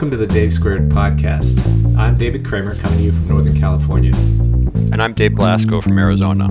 Welcome 0.00 0.18
to 0.18 0.26
the 0.26 0.32
Dave 0.32 0.54
Squared 0.54 0.88
podcast. 0.88 1.62
I'm 1.98 2.16
David 2.16 2.42
Kramer, 2.42 2.74
coming 2.74 3.00
to 3.00 3.04
you 3.04 3.12
from 3.12 3.28
Northern 3.28 3.60
California. 3.60 4.14
And 4.14 5.02
I'm 5.02 5.12
Dave 5.12 5.34
Blasco 5.34 5.82
from 5.82 5.98
Arizona. 5.98 6.48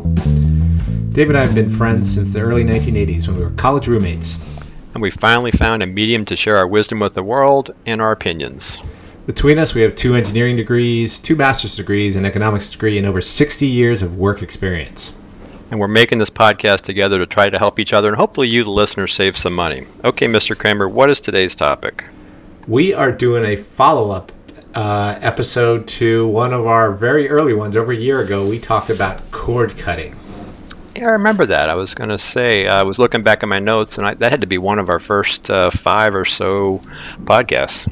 Dave 1.09 1.29
and 1.29 1.35
I 1.35 1.47
have 1.47 1.55
been 1.55 1.75
friends 1.75 2.13
since 2.13 2.29
the 2.29 2.41
early 2.41 2.63
1980s 2.63 3.27
when 3.27 3.37
we 3.37 3.43
were 3.43 3.49
college 3.49 3.87
roommates. 3.87 4.37
And 4.93 5.01
we 5.01 5.09
finally 5.09 5.49
found 5.49 5.81
a 5.81 5.87
medium 5.87 6.25
to 6.25 6.35
share 6.35 6.57
our 6.57 6.67
wisdom 6.67 6.99
with 6.99 7.15
the 7.15 7.23
world 7.23 7.73
and 7.87 7.99
our 7.99 8.11
opinions. 8.11 8.77
Between 9.25 9.57
us, 9.57 9.73
we 9.73 9.81
have 9.81 9.95
two 9.95 10.13
engineering 10.13 10.55
degrees, 10.55 11.19
two 11.19 11.35
master's 11.35 11.75
degrees, 11.75 12.15
an 12.15 12.25
economics 12.25 12.69
degree, 12.69 12.99
and 12.99 13.07
over 13.07 13.19
60 13.19 13.65
years 13.65 14.03
of 14.03 14.15
work 14.15 14.43
experience. 14.43 15.11
And 15.71 15.79
we're 15.79 15.87
making 15.87 16.19
this 16.19 16.29
podcast 16.29 16.81
together 16.81 17.17
to 17.17 17.25
try 17.25 17.49
to 17.49 17.57
help 17.57 17.79
each 17.79 17.93
other 17.93 18.09
and 18.09 18.17
hopefully 18.17 18.47
you, 18.47 18.63
the 18.63 18.69
listener, 18.69 19.07
save 19.07 19.35
some 19.35 19.55
money. 19.55 19.87
Okay, 20.03 20.27
Mr. 20.27 20.55
Kramer, 20.55 20.87
what 20.87 21.09
is 21.09 21.19
today's 21.19 21.55
topic? 21.55 22.07
We 22.67 22.93
are 22.93 23.11
doing 23.11 23.45
a 23.45 23.55
follow 23.55 24.11
up 24.11 24.31
uh, 24.75 25.17
episode 25.21 25.87
to 25.87 26.27
one 26.27 26.53
of 26.53 26.67
our 26.67 26.91
very 26.91 27.29
early 27.29 27.53
ones. 27.53 27.75
Over 27.75 27.91
a 27.91 27.95
year 27.95 28.19
ago, 28.19 28.47
we 28.47 28.59
talked 28.59 28.89
about 28.89 29.31
cord 29.31 29.77
cutting. 29.77 30.15
Yeah, 30.95 31.07
I 31.07 31.11
remember 31.11 31.45
that. 31.45 31.69
I 31.69 31.75
was 31.75 31.93
going 31.93 32.09
to 32.09 32.19
say, 32.19 32.67
I 32.67 32.83
was 32.83 32.99
looking 32.99 33.23
back 33.23 33.41
at 33.41 33.49
my 33.49 33.59
notes, 33.59 33.97
and 33.97 34.05
I, 34.05 34.13
that 34.15 34.31
had 34.31 34.41
to 34.41 34.47
be 34.47 34.57
one 34.57 34.79
of 34.79 34.89
our 34.89 34.99
first 34.99 35.49
uh, 35.49 35.69
five 35.69 36.13
or 36.13 36.25
so 36.25 36.81
podcasts. 37.23 37.91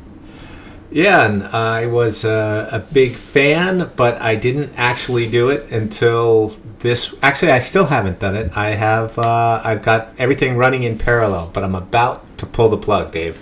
Yeah, 0.91 1.26
and 1.26 1.43
I 1.43 1.88
was 1.88 2.23
uh, 2.23 2.70
a 2.71 2.79
big 2.79 3.13
fan, 3.13 3.91
but 3.95 4.21
I 4.21 4.35
didn't 4.35 4.73
actually 4.77 5.29
do 5.29 5.49
it 5.49 5.71
until 5.71 6.55
this. 6.79 7.15
Actually, 7.21 7.52
I 7.52 7.59
still 7.59 7.85
haven't 7.85 8.20
done 8.20 8.35
it. 8.35 8.55
I 8.55 8.71
have. 8.71 9.18
Uh, 9.18 9.62
I've 9.63 9.81
got 9.81 10.13
everything 10.18 10.55
running 10.55 10.84
in 10.84 10.98
parallel, 10.98 11.49
but 11.54 11.63
I'm 11.63 11.76
about 11.76 12.38
to 12.38 12.45
pull 12.45 12.70
the 12.70 12.77
plug, 12.77 13.12
Dave. 13.12 13.41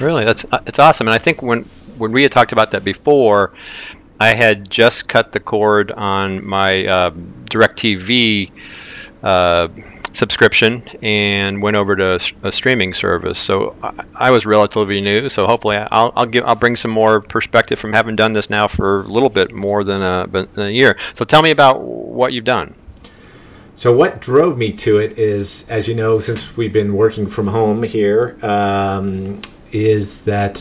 Really, 0.00 0.24
that's 0.24 0.44
uh, 0.50 0.60
it's 0.66 0.78
awesome. 0.78 1.08
And 1.08 1.14
I 1.14 1.18
think 1.18 1.42
when 1.42 1.62
when 1.98 2.12
we 2.12 2.22
had 2.22 2.32
talked 2.32 2.52
about 2.52 2.70
that 2.72 2.84
before, 2.84 3.52
I 4.20 4.34
had 4.34 4.70
just 4.70 5.08
cut 5.08 5.32
the 5.32 5.40
cord 5.40 5.90
on 5.90 6.44
my 6.46 6.86
uh, 6.86 7.10
Directv 7.10 8.52
uh, 9.22 9.68
subscription 10.12 10.82
and 11.02 11.62
went 11.62 11.76
over 11.76 11.96
to 11.96 12.20
a, 12.42 12.52
streaming 12.52 12.94
service. 12.94 13.38
So 13.38 13.76
I, 13.82 14.04
I, 14.14 14.30
was 14.30 14.46
relatively 14.46 15.00
new. 15.00 15.28
So 15.28 15.46
hopefully 15.46 15.76
I'll, 15.76 16.12
I'll 16.16 16.26
give 16.26 16.44
I'll 16.44 16.54
bring 16.54 16.76
some 16.76 16.90
more 16.90 17.20
perspective 17.20 17.78
from 17.78 17.92
having 17.92 18.16
done 18.16 18.32
this 18.32 18.50
now 18.50 18.68
for 18.68 19.00
a 19.00 19.04
little 19.04 19.28
bit 19.28 19.52
more 19.52 19.84
than 19.84 20.02
a, 20.02 20.26
than 20.26 20.48
a 20.56 20.70
year. 20.70 20.98
So 21.12 21.24
tell 21.24 21.42
me 21.42 21.50
about 21.50 21.80
what 21.82 22.32
you've 22.32 22.44
done. 22.44 22.74
So 23.74 23.94
what 23.94 24.20
drove 24.20 24.58
me 24.58 24.72
to 24.72 24.98
it 24.98 25.18
is, 25.18 25.68
as 25.68 25.86
you 25.86 25.94
know, 25.94 26.18
since 26.18 26.56
we've 26.56 26.72
been 26.72 26.94
working 26.94 27.28
from 27.28 27.46
home 27.46 27.84
here, 27.84 28.36
um, 28.42 29.40
is 29.72 30.22
that 30.22 30.54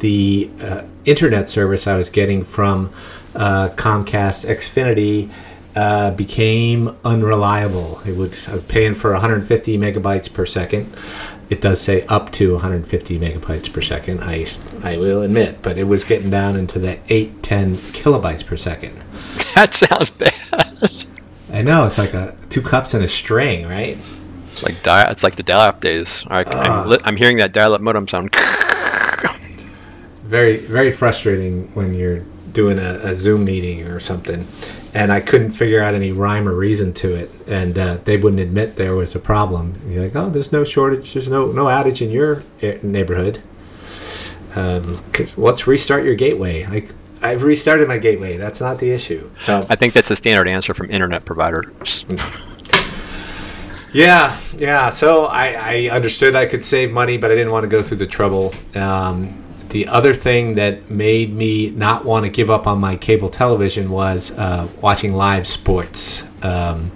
the 0.00 0.50
uh, 0.60 0.82
internet 1.04 1.48
service 1.48 1.86
I 1.86 1.96
was 1.96 2.08
getting 2.08 2.44
from 2.44 2.90
uh, 3.34 3.70
Comcast 3.76 4.46
Xfinity 4.46 5.30
uh, 5.76 6.12
became 6.12 6.96
unreliable. 7.04 8.00
It 8.06 8.12
would 8.16 8.36
I 8.48 8.54
was 8.54 8.64
paying 8.64 8.94
for 8.94 9.12
150 9.12 9.78
megabytes 9.78 10.32
per 10.32 10.46
second. 10.46 10.94
It 11.50 11.60
does 11.60 11.80
say 11.80 12.06
up 12.06 12.32
to 12.32 12.52
150 12.52 13.18
megabytes 13.18 13.72
per 13.72 13.82
second. 13.82 14.20
I 14.22 14.46
I 14.82 14.96
will 14.96 15.22
admit, 15.22 15.62
but 15.62 15.76
it 15.76 15.84
was 15.84 16.04
getting 16.04 16.30
down 16.30 16.56
into 16.56 16.78
the 16.78 16.98
8 17.08 17.42
10 17.42 17.74
kilobytes 17.76 18.44
per 18.44 18.56
second. 18.56 19.02
That 19.54 19.72
sounds 19.72 20.10
bad. 20.10 20.34
I 21.52 21.62
know 21.62 21.86
it's 21.86 21.96
like 21.96 22.12
a 22.12 22.36
two 22.50 22.60
cups 22.60 22.92
and 22.92 23.04
a 23.04 23.08
string, 23.08 23.68
right? 23.68 23.96
It's 24.50 24.64
like 24.64 24.82
di- 24.82 25.08
it's 25.08 25.22
like 25.22 25.36
the 25.36 25.44
dial-up 25.44 25.80
days. 25.80 26.24
I, 26.26 26.40
am 26.40 26.90
uh, 26.90 26.98
I'm 27.04 27.16
hearing 27.16 27.36
that 27.36 27.52
dial-up 27.52 27.80
modem 27.80 28.08
sound. 28.08 28.34
Very 30.24 30.56
very 30.56 30.90
frustrating 30.90 31.68
when 31.74 31.94
you're 31.94 32.20
doing 32.52 32.78
a, 32.78 33.00
a 33.02 33.14
Zoom 33.14 33.44
meeting 33.44 33.86
or 33.86 34.00
something, 34.00 34.46
and 34.94 35.12
I 35.12 35.20
couldn't 35.20 35.52
figure 35.52 35.80
out 35.80 35.94
any 35.94 36.12
rhyme 36.12 36.48
or 36.48 36.54
reason 36.54 36.92
to 36.94 37.14
it, 37.14 37.30
and 37.48 37.76
uh, 37.76 37.98
they 38.04 38.16
wouldn't 38.16 38.40
admit 38.40 38.76
there 38.76 38.94
was 38.94 39.14
a 39.14 39.20
problem. 39.20 39.80
You're 39.88 40.04
like, 40.04 40.16
oh, 40.16 40.30
there's 40.30 40.52
no 40.52 40.64
shortage, 40.64 41.12
there's 41.14 41.28
no 41.28 41.52
no 41.52 41.66
outage 41.66 42.00
in 42.00 42.10
your 42.10 42.42
neighborhood. 42.82 43.42
Um, 44.56 45.02
let's 45.36 45.66
restart 45.66 46.04
your 46.04 46.14
gateway. 46.14 46.64
Like 46.66 46.90
I've 47.24 47.42
restarted 47.42 47.88
my 47.88 47.98
gateway. 47.98 48.36
That's 48.36 48.60
not 48.60 48.78
the 48.78 48.90
issue. 48.90 49.30
So 49.42 49.66
I 49.68 49.76
think 49.76 49.94
that's 49.94 50.08
the 50.08 50.16
standard 50.16 50.46
answer 50.46 50.74
from 50.74 50.90
internet 50.90 51.24
providers. 51.24 52.04
yeah, 53.92 54.38
yeah. 54.56 54.90
So 54.90 55.24
I, 55.24 55.88
I 55.88 55.88
understood 55.90 56.36
I 56.36 56.46
could 56.46 56.62
save 56.62 56.92
money, 56.92 57.16
but 57.16 57.30
I 57.30 57.34
didn't 57.34 57.50
want 57.50 57.64
to 57.64 57.68
go 57.68 57.82
through 57.82 57.96
the 57.96 58.06
trouble. 58.06 58.54
Um, 58.74 59.43
the 59.74 59.88
other 59.88 60.14
thing 60.14 60.54
that 60.54 60.88
made 60.88 61.34
me 61.34 61.68
not 61.70 62.04
want 62.04 62.24
to 62.24 62.30
give 62.30 62.48
up 62.48 62.68
on 62.68 62.78
my 62.78 62.94
cable 62.94 63.28
television 63.28 63.90
was 63.90 64.30
uh, 64.38 64.68
watching 64.80 65.14
live 65.14 65.48
sports. 65.48 66.22
Um, 66.42 66.92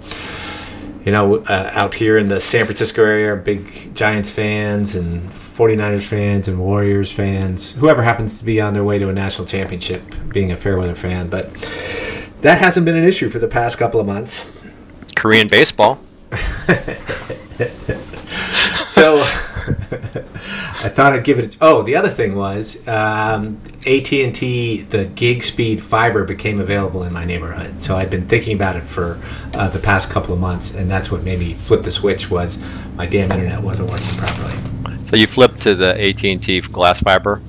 you 1.03 1.11
know, 1.11 1.39
uh, 1.39 1.71
out 1.73 1.93
here 1.93 2.17
in 2.17 2.29
the 2.29 2.39
San 2.39 2.63
Francisco 2.63 3.03
area, 3.03 3.35
big 3.35 3.93
Giants 3.93 4.31
fans 4.31 4.95
and 4.95 5.29
49ers 5.29 6.03
fans 6.03 6.47
and 6.47 6.57
Warriors 6.57 7.11
fans, 7.11 7.73
whoever 7.73 8.01
happens 8.01 8.39
to 8.39 8.45
be 8.45 8.61
on 8.61 8.73
their 8.73 8.85
way 8.85 8.97
to 8.97 9.09
a 9.09 9.13
national 9.13 9.45
championship, 9.45 10.01
being 10.29 10.53
a 10.53 10.55
Fairweather 10.55 10.95
fan. 10.95 11.27
But 11.27 11.51
that 12.43 12.59
hasn't 12.59 12.85
been 12.85 12.95
an 12.95 13.03
issue 13.03 13.29
for 13.29 13.39
the 13.39 13.49
past 13.49 13.77
couple 13.77 13.99
of 13.99 14.07
months. 14.07 14.49
Korean 15.17 15.49
baseball. 15.49 15.99
so 18.87 19.25
I 20.81 20.87
thought 20.87 21.11
I'd 21.11 21.25
give 21.25 21.39
it. 21.39 21.55
A, 21.55 21.57
oh, 21.59 21.81
the 21.81 21.97
other 21.97 22.07
thing 22.07 22.35
was 22.35 22.87
um, 22.87 23.59
AT 23.85 24.13
and 24.13 24.33
T. 24.33 24.83
The 24.83 25.05
gig 25.07 25.43
speed 25.43 25.83
fiber 25.83 26.23
became 26.23 26.59
available 26.61 27.03
in 27.03 27.11
my 27.11 27.25
neighborhood, 27.25 27.81
so 27.81 27.97
I'd 27.97 28.09
been 28.09 28.27
thinking 28.27 28.55
about 28.55 28.77
it 28.77 28.83
for 28.83 29.19
uh, 29.55 29.67
the 29.67 29.79
past 29.79 30.09
couple 30.09 30.33
of 30.33 30.39
months, 30.39 30.73
and 30.73 30.89
that's 30.89 31.11
what 31.11 31.23
made 31.23 31.39
me 31.39 31.53
flip 31.53 31.83
the 31.83 31.91
switch. 31.91 32.31
Was 32.31 32.63
my 32.95 33.05
damn 33.05 33.29
internet 33.29 33.61
wasn't 33.61 33.89
working 33.89 34.07
properly. 34.17 34.53
So 35.07 35.17
you 35.17 35.27
flipped 35.27 35.61
to 35.63 35.75
the 35.75 36.01
AT 36.01 36.23
and 36.23 36.41
T 36.41 36.61
glass 36.61 37.01
fiber. 37.01 37.41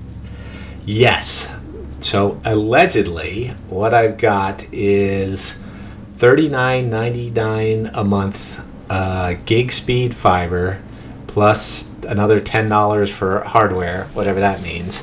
Yes. 0.84 1.54
So 2.00 2.40
allegedly, 2.44 3.48
what 3.68 3.94
I've 3.94 4.18
got 4.18 4.64
is 4.72 5.52
thirty 6.04 6.48
nine 6.48 6.90
ninety 6.90 7.30
nine 7.30 7.90
a 7.94 8.02
month 8.02 8.60
uh, 8.88 9.34
gig 9.46 9.70
speed 9.70 10.16
fiber 10.16 10.82
plus 11.28 11.89
another 12.06 12.40
ten 12.40 12.68
dollars 12.68 13.10
for 13.10 13.40
hardware, 13.40 14.04
whatever 14.14 14.40
that 14.40 14.62
means, 14.62 15.02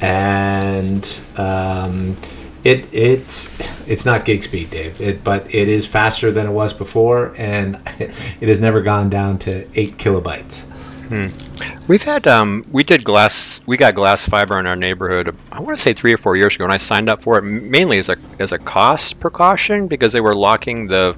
and 0.00 1.20
um, 1.36 2.16
it 2.64 2.86
it's 2.92 3.58
it's 3.88 4.04
not 4.04 4.24
gig 4.24 4.42
speed, 4.42 4.70
Dave. 4.70 5.00
It, 5.00 5.24
but 5.24 5.54
it 5.54 5.68
is 5.68 5.86
faster 5.86 6.30
than 6.30 6.46
it 6.46 6.52
was 6.52 6.72
before, 6.72 7.34
and 7.36 7.80
it 7.98 8.48
has 8.48 8.60
never 8.60 8.80
gone 8.82 9.10
down 9.10 9.38
to 9.40 9.66
eight 9.74 9.92
kilobytes. 9.92 10.62
Hmm. 11.08 11.49
We've 11.90 12.04
had 12.04 12.28
um, 12.28 12.64
we 12.70 12.84
did 12.84 13.02
glass 13.02 13.60
we 13.66 13.76
got 13.76 13.96
glass 13.96 14.24
fiber 14.24 14.60
in 14.60 14.66
our 14.68 14.76
neighborhood. 14.76 15.34
I 15.50 15.58
want 15.58 15.76
to 15.76 15.82
say 15.82 15.92
three 15.92 16.14
or 16.14 16.18
four 16.18 16.36
years 16.36 16.54
ago, 16.54 16.62
and 16.62 16.72
I 16.72 16.76
signed 16.76 17.08
up 17.08 17.22
for 17.22 17.36
it 17.36 17.42
mainly 17.42 17.98
as 17.98 18.08
a 18.08 18.16
as 18.38 18.52
a 18.52 18.60
cost 18.60 19.18
precaution 19.18 19.88
because 19.88 20.12
they 20.12 20.20
were 20.20 20.36
locking 20.36 20.86
the 20.86 21.16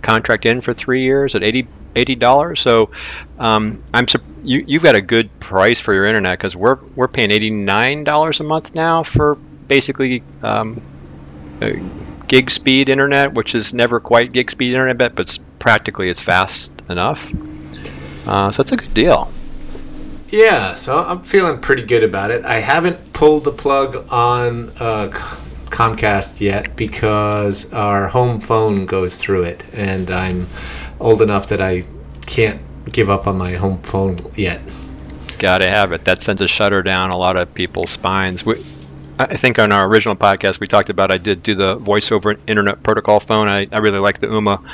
contract 0.00 0.46
in 0.46 0.60
for 0.60 0.74
three 0.74 1.02
years 1.02 1.34
at 1.34 1.42
80 1.42 1.66
eighty 1.96 2.14
dollars. 2.14 2.60
So 2.60 2.90
um, 3.40 3.82
I'm 3.92 4.06
you 4.44 4.64
you've 4.64 4.84
got 4.84 4.94
a 4.94 5.00
good 5.00 5.40
price 5.40 5.80
for 5.80 5.92
your 5.92 6.04
internet 6.04 6.38
because 6.38 6.54
we're 6.54 6.78
we're 6.94 7.08
paying 7.08 7.32
eighty 7.32 7.50
nine 7.50 8.04
dollars 8.04 8.38
a 8.38 8.44
month 8.44 8.76
now 8.76 9.02
for 9.02 9.34
basically 9.66 10.22
um, 10.40 10.80
gig 12.28 12.48
speed 12.48 12.90
internet, 12.90 13.34
which 13.34 13.56
is 13.56 13.74
never 13.74 13.98
quite 13.98 14.32
gig 14.32 14.52
speed 14.52 14.68
internet, 14.68 14.98
but 14.98 15.16
but 15.16 15.36
practically 15.58 16.08
it's 16.08 16.22
fast 16.22 16.72
enough. 16.88 17.28
Uh, 18.24 18.52
so 18.52 18.60
it's 18.60 18.70
a 18.70 18.76
good 18.76 18.94
deal. 18.94 19.28
Yeah, 20.32 20.76
so 20.76 20.96
I'm 20.96 21.22
feeling 21.24 21.60
pretty 21.60 21.84
good 21.84 22.02
about 22.02 22.30
it. 22.30 22.46
I 22.46 22.58
haven't 22.60 23.12
pulled 23.12 23.44
the 23.44 23.52
plug 23.52 24.06
on 24.10 24.70
uh, 24.80 25.08
Comcast 25.66 26.40
yet 26.40 26.74
because 26.74 27.70
our 27.74 28.08
home 28.08 28.40
phone 28.40 28.86
goes 28.86 29.14
through 29.16 29.42
it, 29.42 29.62
and 29.74 30.10
I'm 30.10 30.48
old 30.98 31.20
enough 31.20 31.50
that 31.50 31.60
I 31.60 31.84
can't 32.24 32.62
give 32.86 33.10
up 33.10 33.26
on 33.26 33.36
my 33.36 33.56
home 33.56 33.82
phone 33.82 34.32
yet. 34.34 34.62
Gotta 35.38 35.68
have 35.68 35.92
it. 35.92 36.06
That 36.06 36.22
sends 36.22 36.40
a 36.40 36.48
shudder 36.48 36.82
down 36.82 37.10
a 37.10 37.16
lot 37.18 37.36
of 37.36 37.52
people's 37.52 37.90
spines. 37.90 38.46
We, 38.46 38.64
I 39.30 39.36
think 39.36 39.58
on 39.58 39.72
our 39.72 39.86
original 39.86 40.16
podcast 40.16 40.60
we 40.60 40.66
talked 40.66 40.90
about 40.90 41.10
I 41.10 41.18
did 41.18 41.42
do 41.42 41.54
the 41.54 41.76
voice 41.76 42.12
over 42.12 42.36
internet 42.46 42.82
protocol 42.82 43.20
phone. 43.20 43.48
I, 43.48 43.66
I 43.70 43.78
really 43.78 43.98
like 43.98 44.18
the 44.18 44.26
Ooma 44.26 44.64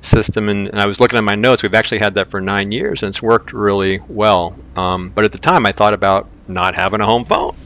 system, 0.00 0.48
and, 0.48 0.68
and, 0.68 0.80
I 0.80 0.86
was 0.86 1.00
looking 1.00 1.18
at 1.18 1.24
my 1.24 1.34
notes. 1.34 1.62
We've 1.62 1.74
actually 1.74 1.98
had 1.98 2.14
that 2.14 2.28
for 2.28 2.40
nine 2.40 2.72
years, 2.72 3.02
and 3.02 3.10
it's 3.10 3.20
worked 3.20 3.52
really 3.52 4.00
well. 4.08 4.56
Um, 4.76 5.10
but 5.10 5.24
at 5.24 5.32
the 5.32 5.38
time, 5.38 5.66
I 5.66 5.72
thought 5.72 5.94
about 5.94 6.28
not 6.48 6.74
having 6.74 7.00
a 7.00 7.06
home 7.06 7.24
phone 7.24 7.56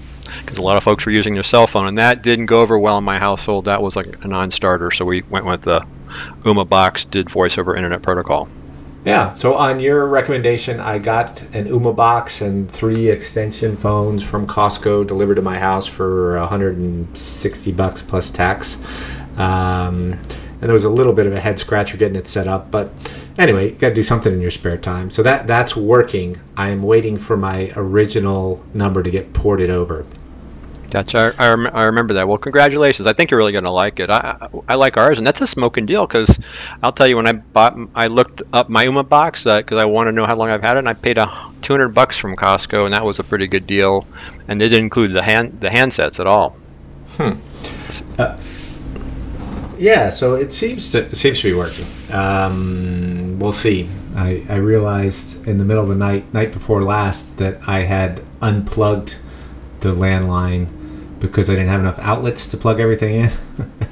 because 0.41 0.59
a 0.59 0.63
lot 0.63 0.77
of 0.77 0.83
folks 0.83 1.07
were 1.07 1.13
using 1.13 1.35
their 1.35 1.43
cell 1.43 1.67
phone, 1.67 1.87
and 1.87 1.99
that 1.99 2.23
didn't 2.23 2.47
go 2.47 2.61
over 2.61 2.79
well 2.79 2.99
in 2.99 3.05
my 3.05 3.19
household. 3.19 3.67
That 3.67 3.83
was 3.83 3.97
like 3.97 4.25
a 4.25 4.29
non-starter, 4.29 4.91
so 4.91 5.05
we 5.05 5.23
went 5.23 5.45
with 5.45 5.63
the 5.63 5.85
Ooma 6.43 6.69
box, 6.69 7.05
did 7.05 7.31
voice 7.31 7.59
over 7.59 7.77
internet 7.77 8.03
protocol. 8.03 8.49
Yeah. 9.05 9.35
So 9.35 9.55
on 9.55 9.81
your 9.81 10.06
recommendation, 10.08 10.79
I 10.79 10.99
got 10.99 11.43
an 11.55 11.67
Ooma 11.67 11.97
box 11.97 12.43
and 12.43 12.70
three 12.70 13.08
extension 13.08 13.76
phones 13.76 14.23
from 14.23 14.47
Costco 14.47 15.06
delivered 15.06 15.37
to 15.37 15.43
my 15.43 15.58
house 15.58 15.87
for 15.87 16.38
160 16.38 17.73
bucks 17.73 18.02
plus 18.02 18.31
tax. 18.31 18.76
Um, 19.38 20.19
and 20.61 20.69
there 20.69 20.75
was 20.75 20.85
a 20.85 20.91
little 20.91 21.14
bit 21.14 21.26
of 21.26 21.32
a 21.32 21.41
head 21.41 21.58
scratcher 21.58 21.97
getting 21.97 22.17
it 22.17 22.26
set 22.26 22.47
up, 22.47 22.70
but 22.70 22.93
anyway, 23.38 23.70
you 23.70 23.76
got 23.76 23.88
to 23.88 23.94
do 23.94 24.02
something 24.02 24.32
in 24.32 24.41
your 24.43 24.50
spare 24.50 24.76
time. 24.76 25.11
So 25.11 25.23
that 25.23 25.47
that's 25.47 25.75
working. 25.75 26.38
I'm 26.56 26.82
waiting 26.82 27.17
for 27.17 27.38
my 27.38 27.73
original 27.75 28.62
number 28.75 29.02
to 29.02 29.11
get 29.11 29.32
ported 29.32 29.70
over. 29.70 30.05
Gotcha. 30.91 31.35
I, 31.39 31.47
I, 31.47 31.49
rem- 31.51 31.71
I 31.73 31.85
remember 31.85 32.15
that. 32.15 32.27
Well, 32.27 32.37
congratulations. 32.39 33.07
I 33.07 33.13
think 33.13 33.31
you're 33.31 33.39
really 33.39 33.53
going 33.53 33.65
to 33.65 33.71
like 33.71 34.01
it. 34.01 34.11
I, 34.11 34.37
I, 34.41 34.49
I 34.71 34.75
like 34.75 34.97
ours, 34.97 35.19
and 35.19 35.27
that's 35.27 35.41
a 35.41 35.47
smoking 35.47 35.87
deal 35.87 36.05
because 36.07 36.39
I'll 36.83 36.93
tell 36.93 37.07
you 37.07 37.17
when 37.17 37.29
I 37.29 37.33
bought, 37.33 37.79
I 37.95 38.09
looked 38.09 38.43
up 38.53 38.69
my 38.69 38.87
Ooma 38.87 39.09
box 39.09 39.45
because 39.45 39.79
I 39.79 39.85
want 39.85 40.09
to 40.09 40.13
know 40.13 40.27
how 40.27 40.35
long 40.37 40.51
I've 40.51 40.63
had 40.63 40.77
it, 40.77 40.81
and 40.81 40.89
I 40.89 40.95
paid 40.95 41.17
a 41.19 41.27
200 41.63 41.91
bucks 41.91 42.19
from 42.19 42.35
Costco, 42.35 42.87
and 42.87 42.95
that 42.95 43.05
was 43.05 43.21
a 43.21 43.25
pretty 43.25 43.47
good 43.47 43.67
deal. 43.67 44.07
And 44.49 44.61
they 44.61 44.69
didn't 44.69 44.85
include 44.87 45.15
the 45.15 45.23
hand 45.23 45.61
the 45.61 45.69
handsets 45.69 46.19
at 46.19 46.27
all. 46.27 46.57
Hmm. 47.17 47.35
Uh, 48.19 48.37
Yeah, 49.79 50.11
so 50.11 50.35
it 50.35 50.53
seems 50.53 50.91
to 50.93 50.99
it 50.99 51.17
seems 51.17 51.41
to 51.41 51.49
be 51.49 51.55
working. 51.55 51.87
Um, 52.13 53.39
we'll 53.39 53.53
see. 53.53 53.89
I, 54.15 54.45
I 54.49 54.57
realized 54.57 55.47
in 55.47 55.57
the 55.59 55.65
middle 55.65 55.83
of 55.85 55.89
the 55.89 55.95
night, 55.95 56.33
night 56.35 56.53
before 56.53 56.83
last, 56.83 57.39
that 57.39 57.61
I 57.67 57.81
had 57.81 58.23
unplugged 58.43 59.17
the 59.81 59.93
landline 59.93 60.69
because 61.21 61.49
I 61.51 61.55
didn't 61.55 61.69
have 61.69 61.81
enough 61.81 61.99
outlets 61.99 62.49
to 62.49 62.57
plug 62.57 62.81
everything 62.81 63.15
in. 63.17 63.31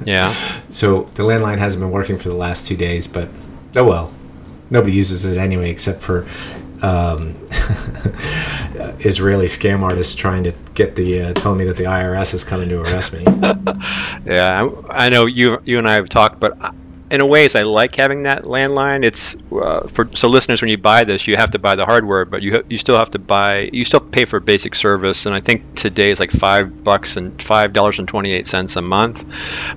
Yeah. 0.05 0.33
so 0.69 1.03
the 1.15 1.23
landline 1.23 1.57
hasn't 1.59 1.81
been 1.81 1.91
working 1.91 2.17
for 2.17 2.29
the 2.29 2.35
last 2.35 2.65
two 2.65 2.77
days, 2.77 3.05
but 3.05 3.29
oh 3.75 3.83
well. 3.85 4.13
Nobody 4.71 4.93
uses 4.93 5.25
it 5.25 5.37
anyway, 5.37 5.69
except 5.71 6.01
for 6.01 6.25
um, 6.81 7.35
Israeli 8.99 9.47
scam 9.47 9.81
artists 9.81 10.15
trying 10.15 10.43
to 10.45 10.53
get 10.73 10.95
the 10.95 11.21
uh, 11.21 11.33
telling 11.33 11.57
me 11.57 11.65
that 11.65 11.75
the 11.77 11.83
IRS 11.83 12.33
is 12.33 12.43
coming 12.43 12.69
to 12.69 12.81
arrest 12.81 13.13
me. 13.13 13.23
Yeah, 14.25 14.69
I, 14.89 15.05
I 15.05 15.09
know 15.09 15.25
you 15.25 15.59
you 15.65 15.77
and 15.79 15.87
I 15.89 15.93
have 15.95 16.07
talked, 16.09 16.39
but 16.39 16.57
in 17.11 17.21
a 17.21 17.25
ways, 17.25 17.55
I 17.55 17.63
like 17.63 17.95
having 17.95 18.23
that 18.23 18.43
landline. 18.43 19.03
It's 19.03 19.35
uh, 19.51 19.87
for 19.87 20.09
so 20.15 20.27
listeners 20.27 20.61
when 20.61 20.69
you 20.69 20.77
buy 20.77 21.03
this, 21.03 21.27
you 21.27 21.35
have 21.37 21.51
to 21.51 21.59
buy 21.59 21.75
the 21.75 21.85
hardware, 21.85 22.25
but 22.25 22.41
you 22.41 22.53
ha- 22.53 22.63
you 22.69 22.77
still 22.77 22.97
have 22.97 23.11
to 23.11 23.19
buy 23.19 23.69
you 23.73 23.83
still 23.83 23.99
pay 23.99 24.25
for 24.25 24.39
basic 24.39 24.75
service, 24.75 25.25
and 25.25 25.35
I 25.35 25.39
think 25.39 25.75
today 25.75 26.11
is 26.11 26.19
like 26.19 26.31
five 26.31 26.83
bucks 26.83 27.17
and 27.17 27.41
five 27.41 27.73
dollars 27.73 27.99
and 27.99 28.07
twenty 28.07 28.31
eight 28.31 28.45
cents 28.47 28.75
a 28.75 28.81
month. 28.81 29.25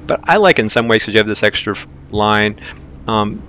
But 0.06 0.20
I 0.24 0.36
like 0.36 0.58
in 0.58 0.68
some 0.68 0.88
ways 0.88 1.02
because 1.02 1.14
you 1.14 1.18
have 1.18 1.26
this 1.26 1.42
extra 1.42 1.74
line. 2.10 2.60
Um, 3.06 3.42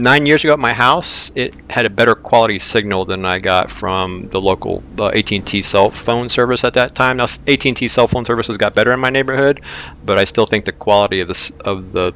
nine 0.00 0.26
years 0.26 0.44
ago 0.44 0.52
at 0.52 0.58
my 0.58 0.72
house, 0.72 1.32
it 1.34 1.54
had 1.70 1.84
a 1.86 1.90
better 1.90 2.14
quality 2.14 2.58
signal 2.58 3.04
than 3.04 3.24
I 3.24 3.38
got 3.38 3.70
from 3.70 4.28
the 4.28 4.40
local 4.40 4.82
uh, 4.98 5.08
AT&T 5.08 5.62
cell 5.62 5.90
phone 5.90 6.28
service 6.28 6.64
at 6.64 6.74
that 6.74 6.94
time. 6.94 7.16
Now 7.16 7.26
AT&T 7.46 7.88
cell 7.88 8.08
phone 8.08 8.24
services 8.24 8.56
got 8.56 8.74
better 8.74 8.92
in 8.92 9.00
my 9.00 9.10
neighborhood, 9.10 9.60
but 10.04 10.18
I 10.18 10.24
still 10.24 10.46
think 10.46 10.64
the 10.64 10.72
quality 10.72 11.20
of 11.20 11.28
the 11.28 11.52
of 11.64 11.92
the 11.92 12.12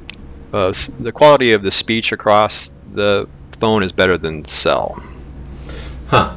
uh, 0.53 0.73
the 1.01 1.13
quality 1.13 1.53
of 1.53 1.63
the 1.63 1.71
speech 1.71 2.13
across 2.13 2.75
the 2.95 3.27
phone 3.59 3.83
is 3.83 3.93
better 3.93 4.19
than 4.19 4.45
cell. 4.45 5.03
Huh. 6.09 6.37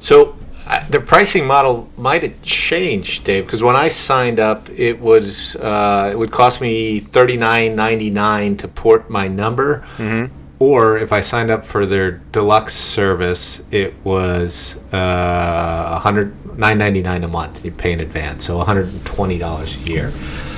So 0.00 0.36
uh, 0.66 0.86
the 0.90 1.00
pricing 1.00 1.46
model 1.46 1.88
might 1.96 2.22
have 2.22 2.40
changed, 2.42 3.24
Dave, 3.24 3.46
because 3.46 3.62
when 3.62 3.74
I 3.74 3.88
signed 3.88 4.38
up, 4.38 4.68
it 4.70 5.00
was 5.00 5.56
uh, 5.56 6.10
it 6.12 6.18
would 6.18 6.30
cost 6.30 6.60
me 6.60 7.00
thirty 7.00 7.36
nine 7.36 7.74
ninety 7.74 8.10
nine 8.10 8.56
to 8.58 8.68
port 8.68 9.10
my 9.10 9.28
number, 9.28 9.84
or 10.60 10.98
if 10.98 11.12
I 11.12 11.20
signed 11.20 11.50
up 11.50 11.62
for 11.62 11.86
their 11.86 12.12
deluxe 12.32 12.74
service, 12.74 13.62
it 13.70 13.94
was 14.02 14.76
uh, 14.92 15.98
hundred 16.00 16.34
nine 16.58 16.78
ninety 16.78 17.00
nine 17.00 17.22
a 17.22 17.28
month. 17.28 17.64
You 17.64 17.70
pay 17.70 17.92
in 17.92 18.00
advance, 18.00 18.46
so 18.46 18.56
one 18.56 18.66
hundred 18.66 18.88
and 18.88 19.06
twenty 19.06 19.38
dollars 19.38 19.76
a 19.76 19.78
year. 19.88 20.08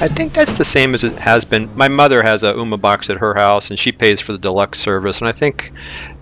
I 0.00 0.08
think 0.08 0.32
that's 0.32 0.52
the 0.52 0.64
same 0.64 0.94
as 0.94 1.04
it 1.04 1.18
has 1.18 1.44
been. 1.44 1.76
My 1.76 1.88
mother 1.88 2.22
has 2.22 2.42
a 2.42 2.54
Ooma 2.54 2.80
box 2.80 3.10
at 3.10 3.18
her 3.18 3.34
house, 3.34 3.68
and 3.68 3.78
she 3.78 3.92
pays 3.92 4.20
for 4.20 4.32
the 4.32 4.38
deluxe 4.38 4.78
service. 4.78 5.18
And 5.18 5.28
I 5.28 5.32
think 5.32 5.70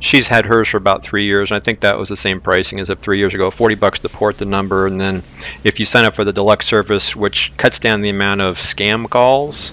she's 0.01 0.27
had 0.27 0.45
hers 0.45 0.69
for 0.69 0.79
about 0.79 1.05
three 1.05 1.27
years. 1.27 1.53
And 1.53 1.57
I 1.57 1.61
think 1.61 1.81
that 1.81 1.99
was 1.99 2.09
the 2.09 2.17
same 2.17 2.41
pricing 2.41 2.81
as 2.81 2.91
of 2.91 2.99
three 2.99 3.19
years 3.19 3.33
ago: 3.33 3.53
forty 3.53 3.77
bucks 3.77 4.01
to 4.01 4.09
port 4.09 4.39
the 4.39 4.45
number, 4.45 4.89
and 4.89 5.01
then 5.01 5.23
if 5.63 5.79
you 5.79 5.87
sign 5.87 6.05
up 6.05 6.15
for 6.15 6.25
the 6.25 6.33
deluxe 6.33 6.67
service, 6.67 7.15
which 7.15 7.57
cuts 7.57 7.79
down 7.79 8.01
the 8.01 8.09
amount 8.09 8.41
of 8.41 8.59
scam 8.59 9.09
calls, 9.09 9.73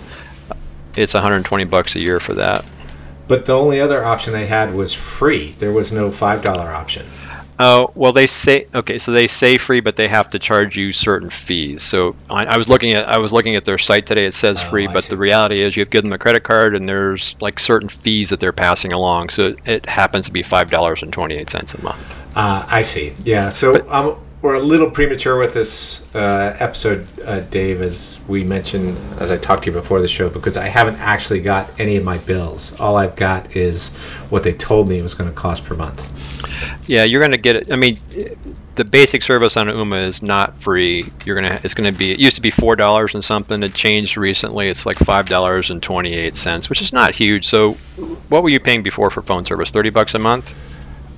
it's 0.95 1.15
120 1.15 1.65
bucks 1.65 1.95
a 1.95 1.99
year 1.99 2.19
for 2.19 2.35
that. 2.35 2.63
But 3.27 3.45
the 3.45 3.53
only 3.57 3.79
other 3.79 4.03
option 4.03 4.33
they 4.33 4.45
had 4.45 4.73
was 4.73 4.93
free. 4.93 5.51
There 5.53 5.71
was 5.73 5.91
no 5.91 6.11
five 6.11 6.41
dollar 6.43 6.69
option. 6.69 7.05
Oh 7.57 7.89
well, 7.95 8.11
they 8.11 8.27
say 8.27 8.67
okay, 8.75 8.97
so 8.97 9.13
they 9.13 9.27
say 9.27 9.57
free, 9.57 9.79
but 9.79 9.95
they 9.95 10.09
have 10.09 10.29
to 10.31 10.39
charge 10.39 10.75
you 10.75 10.91
certain 10.91 11.29
fees. 11.29 11.81
So 11.81 12.13
I, 12.29 12.45
I 12.45 12.57
was 12.57 12.67
looking 12.67 12.91
at 12.91 13.07
I 13.07 13.17
was 13.19 13.31
looking 13.31 13.55
at 13.55 13.63
their 13.63 13.77
site 13.77 14.05
today. 14.05 14.25
It 14.25 14.33
says 14.33 14.61
Oh, 14.61 14.69
free, 14.69 14.87
I 14.87 14.93
but 14.93 15.05
see. 15.05 15.11
the 15.11 15.17
reality 15.17 15.61
is 15.61 15.77
you 15.77 15.81
have 15.81 15.87
to 15.87 15.91
give 15.91 16.03
them 16.03 16.11
a 16.11 16.17
credit 16.17 16.43
card, 16.43 16.75
and 16.75 16.87
there's 16.87 17.35
like 17.39 17.59
certain 17.61 17.87
fees 17.87 18.31
that 18.31 18.41
they're 18.41 18.51
passing 18.51 18.91
along. 18.91 19.29
So 19.29 19.47
it, 19.47 19.59
it 19.65 19.85
happens 19.89 20.25
to 20.25 20.33
be 20.33 20.43
five 20.43 20.69
dollars 20.69 21.01
and 21.01 21.13
twenty 21.13 21.35
eight 21.35 21.49
cents 21.49 21.73
a 21.73 21.81
month. 21.81 22.13
Uh, 22.35 22.65
I 22.69 22.81
see. 22.81 23.13
Yeah. 23.23 23.47
So 23.47 23.89
um, 23.89 24.17
we're 24.45 24.53
a 24.53 24.59
little 24.59 24.91
premature 24.91 25.39
with 25.39 25.55
this 25.55 26.13
uh, 26.15 26.55
episode, 26.59 27.07
uh, 27.25 27.39
Dave, 27.47 27.81
as 27.81 28.19
we 28.27 28.43
mentioned, 28.43 28.95
as 29.19 29.31
I 29.31 29.37
talked 29.37 29.63
to 29.63 29.71
you 29.71 29.73
before 29.73 29.99
the 30.01 30.07
show, 30.07 30.29
because 30.29 30.55
I 30.55 30.67
haven't 30.67 30.99
actually 30.99 31.41
got 31.41 31.79
any 31.79 31.97
of 31.97 32.03
my 32.03 32.19
bills. 32.19 32.79
All 32.79 32.95
I've 32.95 33.15
got 33.15 33.55
is 33.55 33.89
what 34.29 34.43
they 34.43 34.53
told 34.53 34.87
me 34.87 34.99
it 34.99 35.01
was 35.01 35.15
going 35.15 35.29
to 35.29 35.35
cost 35.35 35.65
per 35.65 35.75
month. 35.75 36.07
Yeah, 36.87 37.03
you're 37.03 37.21
gonna 37.21 37.37
get 37.37 37.55
it. 37.55 37.71
I 37.71 37.75
mean, 37.75 37.97
the 38.75 38.85
basic 38.85 39.23
service 39.23 39.57
on 39.57 39.67
Ooma 39.67 40.05
is 40.05 40.21
not 40.21 40.61
free. 40.61 41.03
You're 41.25 41.35
gonna 41.35 41.59
it's 41.63 41.73
gonna 41.73 41.91
be 41.91 42.11
it 42.11 42.19
used 42.19 42.35
to 42.35 42.41
be 42.41 42.51
four 42.51 42.75
dollars 42.75 43.15
and 43.15 43.23
something. 43.23 43.63
It 43.63 43.73
changed 43.73 44.17
recently. 44.17 44.67
It's 44.67 44.85
like 44.85 44.97
five 44.97 45.27
dollars 45.27 45.71
and 45.71 45.81
twenty 45.81 46.13
eight 46.13 46.35
cents, 46.35 46.69
which 46.69 46.83
is 46.83 46.93
not 46.93 47.15
huge. 47.15 47.47
So, 47.47 47.73
what 48.29 48.43
were 48.43 48.49
you 48.49 48.59
paying 48.59 48.83
before 48.83 49.09
for 49.09 49.23
phone 49.23 49.45
service? 49.45 49.71
Thirty 49.71 49.89
bucks 49.89 50.13
a 50.13 50.19
month. 50.19 50.53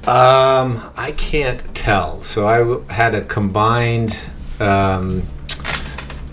Um, 0.07 0.81
I 0.95 1.13
can't 1.18 1.63
tell. 1.75 2.21
So 2.24 2.48
I 2.48 2.59
w- 2.59 2.83
had 2.89 3.13
a 3.13 3.21
combined. 3.21 4.18
Um, 4.59 5.24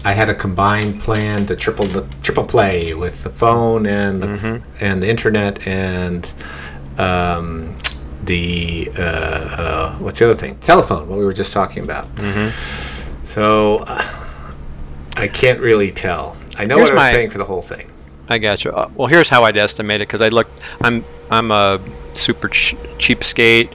I 0.04 0.12
had 0.12 0.28
a 0.28 0.34
combined 0.34 1.00
plan 1.00 1.46
to 1.46 1.56
triple 1.56 1.86
the 1.86 2.06
triple 2.22 2.44
play 2.44 2.94
with 2.94 3.22
the 3.24 3.30
phone 3.30 3.86
and 3.86 4.22
the 4.22 4.62
and 4.80 5.02
the 5.02 5.08
internet 5.08 5.66
and 5.66 6.30
um, 6.98 7.76
the 8.24 8.90
uh, 8.96 9.00
uh, 9.02 9.94
what's 9.98 10.18
the 10.20 10.26
other 10.26 10.34
thing? 10.36 10.56
Telephone. 10.58 11.08
What 11.08 11.18
we 11.18 11.24
were 11.24 11.32
just 11.32 11.52
talking 11.52 11.82
about. 11.82 12.06
So 13.28 13.78
uh, 13.88 14.02
I 15.16 15.26
can't 15.26 15.58
really 15.58 15.90
tell. 15.90 16.36
I 16.56 16.66
know 16.66 16.76
Here's 16.76 16.90
what 16.90 16.98
I 16.98 17.04
was 17.06 17.12
my- 17.12 17.12
paying 17.12 17.30
for 17.30 17.38
the 17.38 17.44
whole 17.44 17.62
thing. 17.62 17.90
I 18.28 18.38
got 18.38 18.64
you. 18.64 18.70
Uh, 18.70 18.88
well, 18.94 19.08
here's 19.08 19.28
how 19.28 19.42
I'd 19.44 19.56
estimate 19.56 20.00
it 20.00 20.06
because 20.08 20.20
I 20.22 20.28
looked. 20.28 20.52
I'm 20.82 21.04
I'm 21.30 21.50
a 21.50 21.80
super 22.14 22.48
ch- 22.48 22.76
cheapskate, 22.98 23.72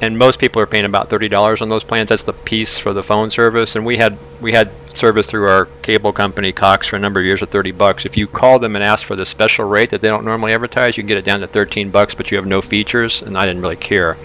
and 0.00 0.16
most 0.16 0.38
people 0.38 0.62
are 0.62 0.66
paying 0.66 0.84
about 0.84 1.10
thirty 1.10 1.28
dollars 1.28 1.60
on 1.60 1.68
those 1.68 1.84
plans. 1.84 2.08
That's 2.08 2.22
the 2.22 2.32
piece 2.32 2.78
for 2.78 2.92
the 2.92 3.02
phone 3.02 3.30
service, 3.30 3.76
and 3.76 3.84
we 3.84 3.96
had 3.96 4.18
we 4.40 4.52
had 4.52 4.70
service 4.94 5.26
through 5.26 5.48
our 5.48 5.66
cable 5.82 6.12
company 6.12 6.52
Cox 6.52 6.86
for 6.86 6.96
a 6.96 6.98
number 6.98 7.20
of 7.20 7.26
years 7.26 7.42
at 7.42 7.50
thirty 7.50 7.72
bucks. 7.72 8.06
If 8.06 8.16
you 8.16 8.26
call 8.26 8.58
them 8.58 8.76
and 8.76 8.84
ask 8.84 9.04
for 9.04 9.16
the 9.16 9.26
special 9.26 9.64
rate 9.66 9.90
that 9.90 10.00
they 10.00 10.08
don't 10.08 10.24
normally 10.24 10.52
advertise, 10.52 10.96
you 10.96 11.02
can 11.02 11.08
get 11.08 11.18
it 11.18 11.24
down 11.24 11.40
to 11.40 11.46
thirteen 11.46 11.90
bucks, 11.90 12.14
but 12.14 12.30
you 12.30 12.36
have 12.36 12.46
no 12.46 12.60
features, 12.60 13.22
and 13.22 13.36
I 13.36 13.46
didn't 13.46 13.62
really 13.62 13.76
care. 13.76 14.16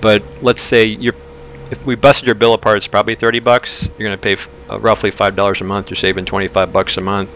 But 0.00 0.22
let's 0.40 0.62
say 0.62 0.86
you're 0.86 1.14
if 1.72 1.86
we 1.86 1.94
busted 1.94 2.26
your 2.26 2.34
bill 2.34 2.52
apart, 2.52 2.76
it's 2.76 2.86
probably 2.86 3.14
30 3.14 3.40
bucks. 3.40 3.90
You're 3.96 4.08
going 4.10 4.18
to 4.18 4.22
pay 4.22 4.34
f- 4.34 4.48
uh, 4.68 4.78
roughly 4.78 5.10
five 5.10 5.34
dollars 5.34 5.62
a 5.62 5.64
month. 5.64 5.88
You're 5.88 5.96
saving 5.96 6.26
25 6.26 6.70
bucks 6.70 6.98
a 6.98 7.00
month. 7.00 7.30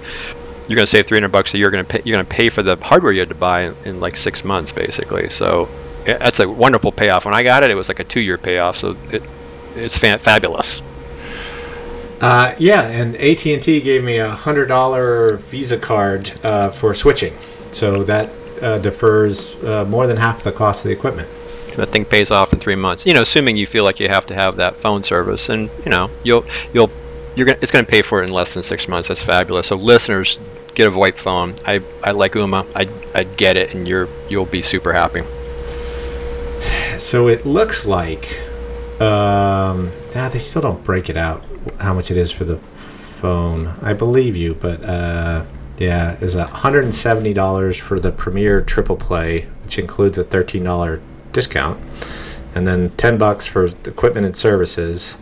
You're 0.68 0.76
going 0.76 0.86
to 0.86 0.90
save 0.90 1.06
300 1.06 1.30
bucks 1.30 1.54
a 1.54 1.58
year. 1.58 1.64
You're 1.64 1.70
going 1.70 1.86
to 1.86 1.92
pay. 1.92 2.02
You're 2.04 2.16
going 2.16 2.26
to 2.26 2.34
pay 2.34 2.48
for 2.48 2.62
the 2.62 2.76
hardware 2.76 3.12
you 3.12 3.20
had 3.20 3.28
to 3.28 3.34
buy 3.34 3.62
in, 3.62 3.76
in 3.84 4.00
like 4.00 4.16
six 4.16 4.44
months, 4.44 4.72
basically. 4.72 5.30
So 5.30 5.68
that's 6.04 6.40
a 6.40 6.48
wonderful 6.48 6.92
payoff. 6.92 7.24
When 7.24 7.34
I 7.34 7.42
got 7.42 7.64
it, 7.64 7.70
it 7.70 7.74
was 7.74 7.88
like 7.88 8.00
a 8.00 8.04
two-year 8.04 8.38
payoff. 8.38 8.76
So 8.76 8.96
it, 9.10 9.22
it's 9.74 9.96
fa- 9.96 10.18
fabulous. 10.18 10.82
Uh, 12.20 12.54
yeah, 12.58 12.82
and 12.82 13.14
AT 13.16 13.46
and 13.46 13.62
T 13.62 13.80
gave 13.80 14.02
me 14.02 14.18
a 14.18 14.30
hundred 14.30 14.66
dollar 14.66 15.36
Visa 15.36 15.78
card 15.78 16.32
uh, 16.42 16.70
for 16.70 16.94
switching, 16.94 17.36
so 17.72 18.02
that 18.04 18.30
uh, 18.62 18.78
defers 18.78 19.54
uh, 19.62 19.84
more 19.84 20.06
than 20.06 20.16
half 20.16 20.42
the 20.42 20.52
cost 20.52 20.84
of 20.84 20.88
the 20.88 20.94
equipment. 20.94 21.28
So 21.72 21.82
that 21.82 21.88
thing 21.88 22.06
pays 22.06 22.30
off 22.30 22.54
in 22.54 22.58
three 22.58 22.74
months. 22.74 23.04
You 23.04 23.12
know, 23.12 23.20
assuming 23.20 23.58
you 23.58 23.66
feel 23.66 23.84
like 23.84 24.00
you 24.00 24.08
have 24.08 24.24
to 24.26 24.34
have 24.34 24.56
that 24.56 24.76
phone 24.76 25.02
service, 25.02 25.50
and 25.50 25.68
you 25.84 25.90
know, 25.90 26.10
you'll 26.22 26.46
you'll 26.72 26.90
you're 27.34 27.44
gonna 27.44 27.58
it's 27.60 27.70
going 27.70 27.84
to 27.84 27.90
pay 27.90 28.00
for 28.00 28.22
it 28.22 28.26
in 28.26 28.32
less 28.32 28.54
than 28.54 28.62
six 28.62 28.88
months. 28.88 29.08
That's 29.08 29.22
fabulous. 29.22 29.66
So 29.66 29.76
listeners, 29.76 30.38
get 30.76 30.86
a 30.86 30.90
VoIP 30.90 31.16
phone. 31.16 31.56
I 31.66 31.82
I 32.04 32.12
like 32.12 32.32
Ooma. 32.32 32.64
I 32.76 32.88
I 33.18 33.24
get 33.24 33.56
it, 33.56 33.74
and 33.74 33.88
you're 33.88 34.08
you'll 34.28 34.46
be 34.46 34.62
super 34.62 34.92
happy. 34.92 35.22
So 36.98 37.28
it 37.28 37.44
looks 37.44 37.84
like, 37.84 38.38
um, 39.00 39.90
ah, 40.14 40.30
they 40.32 40.38
still 40.38 40.62
don't 40.62 40.84
break 40.84 41.10
it 41.10 41.16
out 41.16 41.44
how 41.80 41.92
much 41.92 42.10
it 42.10 42.16
is 42.16 42.30
for 42.30 42.44
the 42.44 42.58
phone. 42.58 43.74
I 43.82 43.92
believe 43.92 44.36
you, 44.36 44.54
but 44.54 44.84
uh, 44.84 45.44
yeah, 45.78 46.12
it 46.12 46.20
was 46.20 46.34
hundred 46.34 46.84
and 46.84 46.94
seventy 46.94 47.34
dollars 47.34 47.76
for 47.76 47.98
the 47.98 48.12
Premier 48.12 48.60
Triple 48.60 48.96
Play, 48.96 49.48
which 49.64 49.78
includes 49.78 50.18
a 50.18 50.24
thirteen 50.24 50.62
dollar 50.62 51.00
discount, 51.32 51.80
and 52.54 52.68
then 52.68 52.90
ten 52.96 53.18
bucks 53.18 53.46
for 53.46 53.66
equipment 53.66 54.26
and 54.26 54.36
services. 54.36 55.16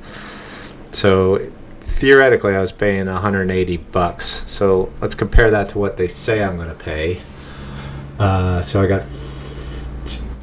So 0.92 1.50
theoretically, 1.94 2.54
I 2.54 2.60
was 2.60 2.72
paying 2.72 3.06
180 3.06 3.76
bucks. 3.78 4.44
So 4.46 4.92
let's 5.00 5.14
compare 5.14 5.50
that 5.50 5.70
to 5.70 5.78
what 5.78 5.96
they 5.96 6.08
say 6.08 6.42
I'm 6.44 6.56
going 6.56 6.68
to 6.68 6.74
pay. 6.74 7.20
Uh, 8.18 8.62
so 8.62 8.80
I 8.82 8.86
got 8.86 9.02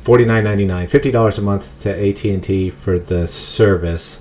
49.99, 0.03 0.89
fifty 0.89 1.12
dollars 1.12 1.38
a 1.38 1.41
month 1.41 1.81
to 1.84 1.89
AT 2.10 2.24
and 2.25 2.43
T 2.43 2.70
for 2.70 2.98
the 2.98 3.27
service. 3.27 4.20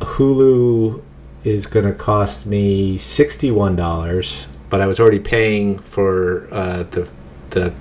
Hulu 0.00 1.00
is 1.44 1.66
going 1.66 1.86
to 1.86 1.92
cost 1.92 2.44
me 2.46 2.98
sixty-one 2.98 3.76
dollars, 3.76 4.46
but 4.70 4.80
I 4.80 4.86
was 4.86 4.98
already 4.98 5.20
paying 5.20 5.78
for 5.78 6.48
uh, 6.50 6.82
the 6.90 7.06
the 7.50 7.72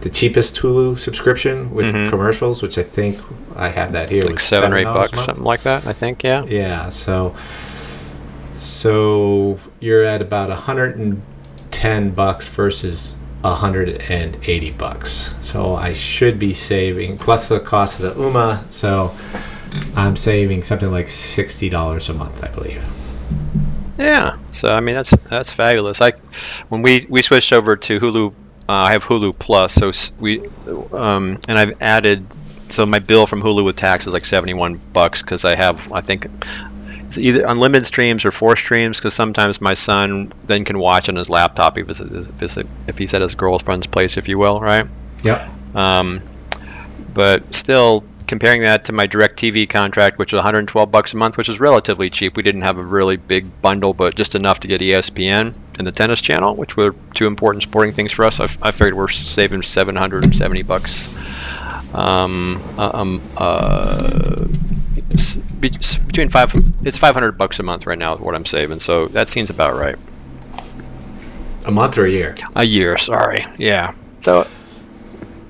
the 0.00 0.10
cheapest 0.10 0.56
Hulu 0.56 0.98
subscription 0.98 1.70
with 1.72 1.86
Mhm. 1.94 2.08
commercials, 2.10 2.60
which 2.62 2.76
I 2.76 2.82
think 2.82 3.18
I 3.60 3.68
have 3.68 3.92
that 3.92 4.10
here. 4.10 4.24
like 4.24 4.40
seven 4.40 4.72
or 4.72 4.78
eight 4.78 4.84
bucks, 4.84 5.24
something 5.24 5.44
like 5.44 5.62
that. 5.62 5.86
I 5.86 5.92
think. 5.92 6.22
Yeah. 6.24 6.44
Yeah, 6.44 6.88
so 6.88 7.34
so 8.56 9.58
you're 9.80 10.04
at 10.04 10.20
about 10.20 10.48
110 10.48 12.10
bucks 12.10 12.48
versus 12.48 13.16
180 13.40 14.70
bucks. 14.72 15.34
So 15.42 15.74
I 15.74 15.92
should 15.92 16.38
be 16.38 16.52
saving 16.52 17.18
plus 17.18 17.48
the 17.48 17.60
cost 17.60 18.00
of 18.00 18.14
the 18.14 18.22
Ooma, 18.22 18.70
so 18.70 19.14
I'm 19.96 20.16
saving 20.16 20.62
something 20.62 20.90
like 20.90 21.06
$60 21.06 22.08
a 22.08 22.12
month, 22.12 22.44
I 22.44 22.48
believe. 22.48 22.84
Yeah. 23.98 24.38
So 24.50 24.68
I 24.68 24.80
mean 24.80 24.94
that's 24.94 25.10
that's 25.28 25.52
fabulous. 25.52 26.00
I 26.00 26.12
when 26.68 26.80
we 26.82 27.06
we 27.10 27.20
switched 27.22 27.52
over 27.52 27.76
to 27.76 28.00
Hulu, 28.00 28.30
uh, 28.30 28.32
I 28.72 28.92
have 28.92 29.04
Hulu 29.04 29.38
Plus. 29.38 29.74
So 29.74 29.92
we 30.18 30.42
um, 30.92 31.38
and 31.48 31.58
I've 31.58 31.80
added. 31.82 32.26
So 32.70 32.86
my 32.86 32.98
bill 32.98 33.26
from 33.26 33.42
Hulu 33.42 33.64
with 33.64 33.76
tax 33.76 34.06
is 34.06 34.12
like 34.12 34.24
seventy-one 34.24 34.80
bucks 34.92 35.22
because 35.22 35.44
I 35.44 35.54
have 35.54 35.92
I 35.92 36.00
think 36.00 36.26
it's 37.10 37.18
either 37.18 37.44
unlimited 37.44 37.86
streams 37.86 38.24
or 38.24 38.30
four 38.30 38.54
streams 38.54 38.98
because 38.98 39.14
sometimes 39.14 39.60
my 39.60 39.74
son 39.74 40.32
then 40.46 40.64
can 40.64 40.78
watch 40.78 41.08
on 41.08 41.16
his 41.16 41.28
laptop 41.28 41.76
if, 41.76 41.88
it's, 41.88 41.98
if, 41.98 42.40
it's, 42.40 42.56
if 42.86 42.98
he's 42.98 43.12
at 43.14 43.20
his 43.20 43.34
girlfriend's 43.34 43.88
place, 43.88 44.16
if 44.16 44.28
you 44.28 44.38
will, 44.38 44.60
right? 44.60 44.86
Yep. 45.24 45.50
Um, 45.74 46.22
but 47.12 47.52
still, 47.52 48.04
comparing 48.28 48.60
that 48.60 48.84
to 48.84 48.92
my 48.92 49.08
DirecTV 49.08 49.68
contract, 49.68 50.18
which 50.18 50.32
is 50.32 50.36
112 50.36 50.88
bucks 50.88 51.12
a 51.12 51.16
month, 51.16 51.36
which 51.36 51.48
is 51.48 51.58
relatively 51.58 52.10
cheap. 52.10 52.36
We 52.36 52.44
didn't 52.44 52.62
have 52.62 52.78
a 52.78 52.84
really 52.84 53.16
big 53.16 53.60
bundle, 53.60 53.92
but 53.92 54.14
just 54.14 54.36
enough 54.36 54.60
to 54.60 54.68
get 54.68 54.80
ESPN 54.80 55.56
and 55.78 55.86
the 55.86 55.90
tennis 55.90 56.20
channel, 56.20 56.54
which 56.54 56.76
were 56.76 56.94
two 57.14 57.26
important 57.26 57.64
sporting 57.64 57.92
things 57.92 58.12
for 58.12 58.24
us. 58.24 58.38
I, 58.38 58.44
I 58.62 58.70
figured 58.70 58.94
we're 58.94 59.08
saving 59.08 59.62
770 59.62 60.62
bucks. 60.62 61.12
Um, 61.94 62.62
uh, 62.78 62.90
um, 62.94 63.20
uh, 63.36 64.44
s- 65.12 65.36
be- 65.36 65.74
s- 65.74 65.96
between 65.98 66.28
five, 66.28 66.52
it's 66.84 66.98
500 66.98 67.32
bucks 67.36 67.58
a 67.58 67.62
month 67.62 67.86
right 67.86 67.98
now 67.98 68.14
is 68.14 68.20
what 68.20 68.34
I'm 68.34 68.46
saving. 68.46 68.78
So 68.80 69.06
that 69.08 69.28
seems 69.28 69.50
about 69.50 69.74
right. 69.76 69.96
A 71.66 71.70
month 71.70 71.98
or 71.98 72.06
a 72.06 72.10
year. 72.10 72.36
A 72.56 72.64
year, 72.64 72.96
sorry. 72.96 73.44
Yeah. 73.58 73.92
So 74.22 74.46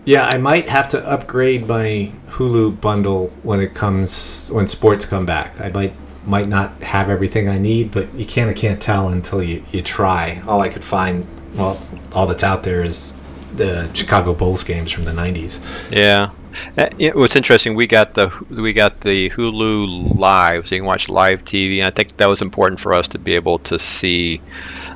Yeah, 0.06 0.28
I 0.32 0.38
might 0.38 0.68
have 0.70 0.88
to 0.90 1.06
upgrade 1.06 1.68
my 1.68 2.10
Hulu 2.30 2.80
bundle 2.80 3.30
when 3.42 3.60
it 3.60 3.74
comes 3.74 4.48
when 4.50 4.66
sports 4.66 5.04
come 5.04 5.26
back. 5.26 5.60
I 5.60 5.68
might 5.70 5.92
might 6.26 6.48
not 6.48 6.82
have 6.82 7.08
everything 7.10 7.48
I 7.48 7.58
need, 7.58 7.90
but 7.92 8.12
you 8.14 8.24
kind 8.26 8.50
of 8.50 8.56
can't 8.56 8.80
tell 8.80 9.08
until 9.08 9.42
you, 9.42 9.62
you 9.72 9.80
try. 9.82 10.42
All 10.46 10.60
I 10.60 10.68
could 10.68 10.84
find, 10.84 11.26
well, 11.54 11.80
all 12.12 12.26
that's 12.26 12.42
out 12.44 12.62
there 12.62 12.82
is 12.82 13.12
the 13.56 13.92
Chicago 13.94 14.34
Bulls 14.34 14.64
games 14.64 14.90
from 14.90 15.04
the 15.04 15.12
'90s. 15.12 15.60
Yeah. 15.90 16.30
Uh, 16.76 16.88
yeah, 16.98 17.12
what's 17.14 17.36
interesting, 17.36 17.74
we 17.74 17.86
got 17.86 18.14
the 18.14 18.28
we 18.50 18.72
got 18.72 19.00
the 19.00 19.30
Hulu 19.30 20.18
live, 20.18 20.66
so 20.66 20.74
you 20.74 20.80
can 20.80 20.86
watch 20.86 21.08
live 21.08 21.44
TV. 21.44 21.78
And 21.78 21.86
I 21.86 21.90
think 21.90 22.16
that 22.16 22.28
was 22.28 22.42
important 22.42 22.80
for 22.80 22.92
us 22.92 23.08
to 23.08 23.18
be 23.18 23.34
able 23.34 23.58
to 23.60 23.78
see 23.78 24.40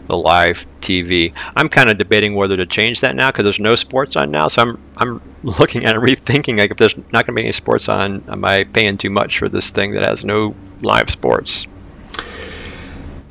the 0.07 0.17
live 0.17 0.67
TV. 0.81 1.33
I'm 1.57 1.69
kind 1.69 1.91
of 1.91 1.99
debating 1.99 2.35
whether 2.35 2.57
to 2.57 2.67
change 2.67 3.01
that 3.01 3.15
now 3.15 3.31
because 3.31 3.45
there's 3.45 3.61
no 3.61 3.75
sports 3.75 4.17
on 4.17 4.31
now. 4.31 4.49
So 4.49 4.63
I'm 4.63 4.79
I'm 4.97 5.21
looking 5.43 5.85
at 5.85 5.95
it, 5.95 6.01
rethinking 6.01 6.59
like 6.59 6.71
if 6.71 6.77
there's 6.77 6.97
not 6.97 7.27
going 7.27 7.27
to 7.27 7.33
be 7.33 7.43
any 7.43 7.53
sports 7.53 7.89
on, 7.89 8.25
am 8.29 8.45
I 8.45 8.65
paying 8.65 8.97
too 8.97 9.11
much 9.11 9.39
for 9.39 9.49
this 9.49 9.71
thing 9.71 9.93
that 9.93 10.09
has 10.09 10.25
no 10.25 10.55
live 10.83 11.11
sports? 11.11 11.67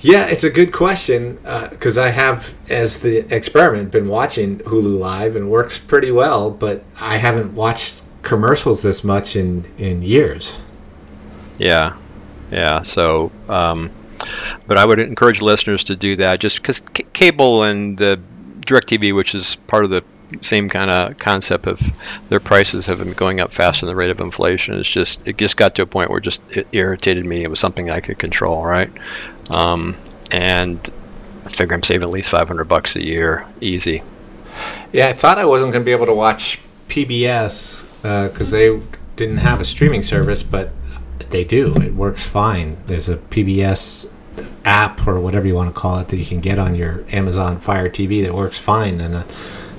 Yeah, 0.04 0.26
it's 0.26 0.44
a 0.44 0.50
good 0.50 0.74
question 0.74 1.40
because 1.70 1.98
I 1.98 2.10
have, 2.10 2.54
as 2.70 3.00
the 3.00 3.20
experiment, 3.34 3.90
been 3.90 4.10
watching 4.10 4.60
Hulu 4.60 5.00
live 5.00 5.38
and 5.38 5.50
works 5.50 5.80
pretty 5.80 6.12
well. 6.12 6.52
But 6.52 6.84
I 7.00 7.18
haven't 7.18 7.56
watched 7.56 8.04
commercials 8.22 8.82
this 8.82 9.04
much 9.04 9.36
in 9.38 9.66
in 9.78 10.02
years. 10.02 10.58
Yeah, 11.58 11.96
yeah. 12.52 12.84
So, 12.84 13.32
um, 13.48 13.92
but 14.68 14.78
I 14.78 14.86
would 14.86 15.00
encourage 15.00 15.42
listeners 15.42 15.86
to 15.86 15.96
do 15.96 16.18
that, 16.18 16.40
just 16.40 16.58
because 16.58 16.82
c- 16.96 17.06
cable 17.14 17.64
and 17.64 17.98
the 17.98 18.20
Directv, 18.60 19.16
which 19.16 19.34
is 19.34 19.56
part 19.68 19.86
of 19.86 19.90
the 19.90 20.04
same 20.42 20.70
kind 20.70 20.90
of 20.90 21.18
concept 21.18 21.68
of 21.68 21.80
their 22.30 22.40
prices 22.40 22.86
have 22.88 23.00
been 23.00 23.14
going 23.14 23.40
up 23.40 23.52
faster 23.52 23.86
than 23.86 23.94
the 23.94 23.96
rate 23.96 24.10
of 24.10 24.20
inflation. 24.20 24.80
It's 24.80 24.90
just 24.90 25.28
it 25.28 25.38
just 25.38 25.58
got 25.58 25.76
to 25.76 25.84
a 25.84 25.86
point 25.86 26.10
where 26.10 26.20
just 26.20 26.42
it 26.52 26.68
irritated 26.72 27.26
me. 27.26 27.44
It 27.44 27.50
was 27.50 27.60
something 27.60 27.90
I 27.90 28.00
could 28.00 28.20
control, 28.20 28.64
right? 28.64 28.92
Um, 29.52 29.96
and 30.32 30.80
I 31.46 31.50
figure 31.50 31.76
I'm 31.76 31.84
saving 31.84 32.04
at 32.04 32.14
least 32.14 32.30
500 32.30 32.64
bucks 32.66 32.96
a 32.96 33.04
year, 33.04 33.46
easy. 33.62 34.04
Yeah, 34.92 35.08
I 35.08 35.14
thought 35.14 35.38
I 35.38 35.46
wasn't 35.46 35.74
going 35.74 35.84
to 35.84 35.86
be 35.86 35.92
able 35.92 36.06
to 36.06 36.14
watch 36.14 36.60
PBS 36.88 37.86
because 38.30 38.52
they 38.52 38.80
didn't 39.16 39.38
have 39.38 39.60
a 39.60 39.66
streaming 39.66 40.04
service, 40.04 40.44
but 40.44 40.72
they 41.30 41.44
do. 41.44 41.74
It 41.82 41.94
works 41.94 42.24
fine. 42.24 42.78
There's 42.86 43.10
a 43.10 43.18
PBS 43.18 44.10
app 44.66 45.06
or 45.08 45.20
whatever 45.20 45.48
you 45.48 45.56
want 45.56 45.74
to 45.74 45.80
call 45.80 46.00
it 46.00 46.08
that 46.10 46.18
you 46.18 46.26
can 46.26 46.40
get 46.40 46.58
on 46.58 46.76
your 46.76 47.04
Amazon 47.12 47.60
Fire 47.60 47.90
TV 47.90 48.24
that 48.24 48.34
works 48.34 48.58
fine, 48.58 49.02
and 49.02 49.16
uh, 49.16 49.24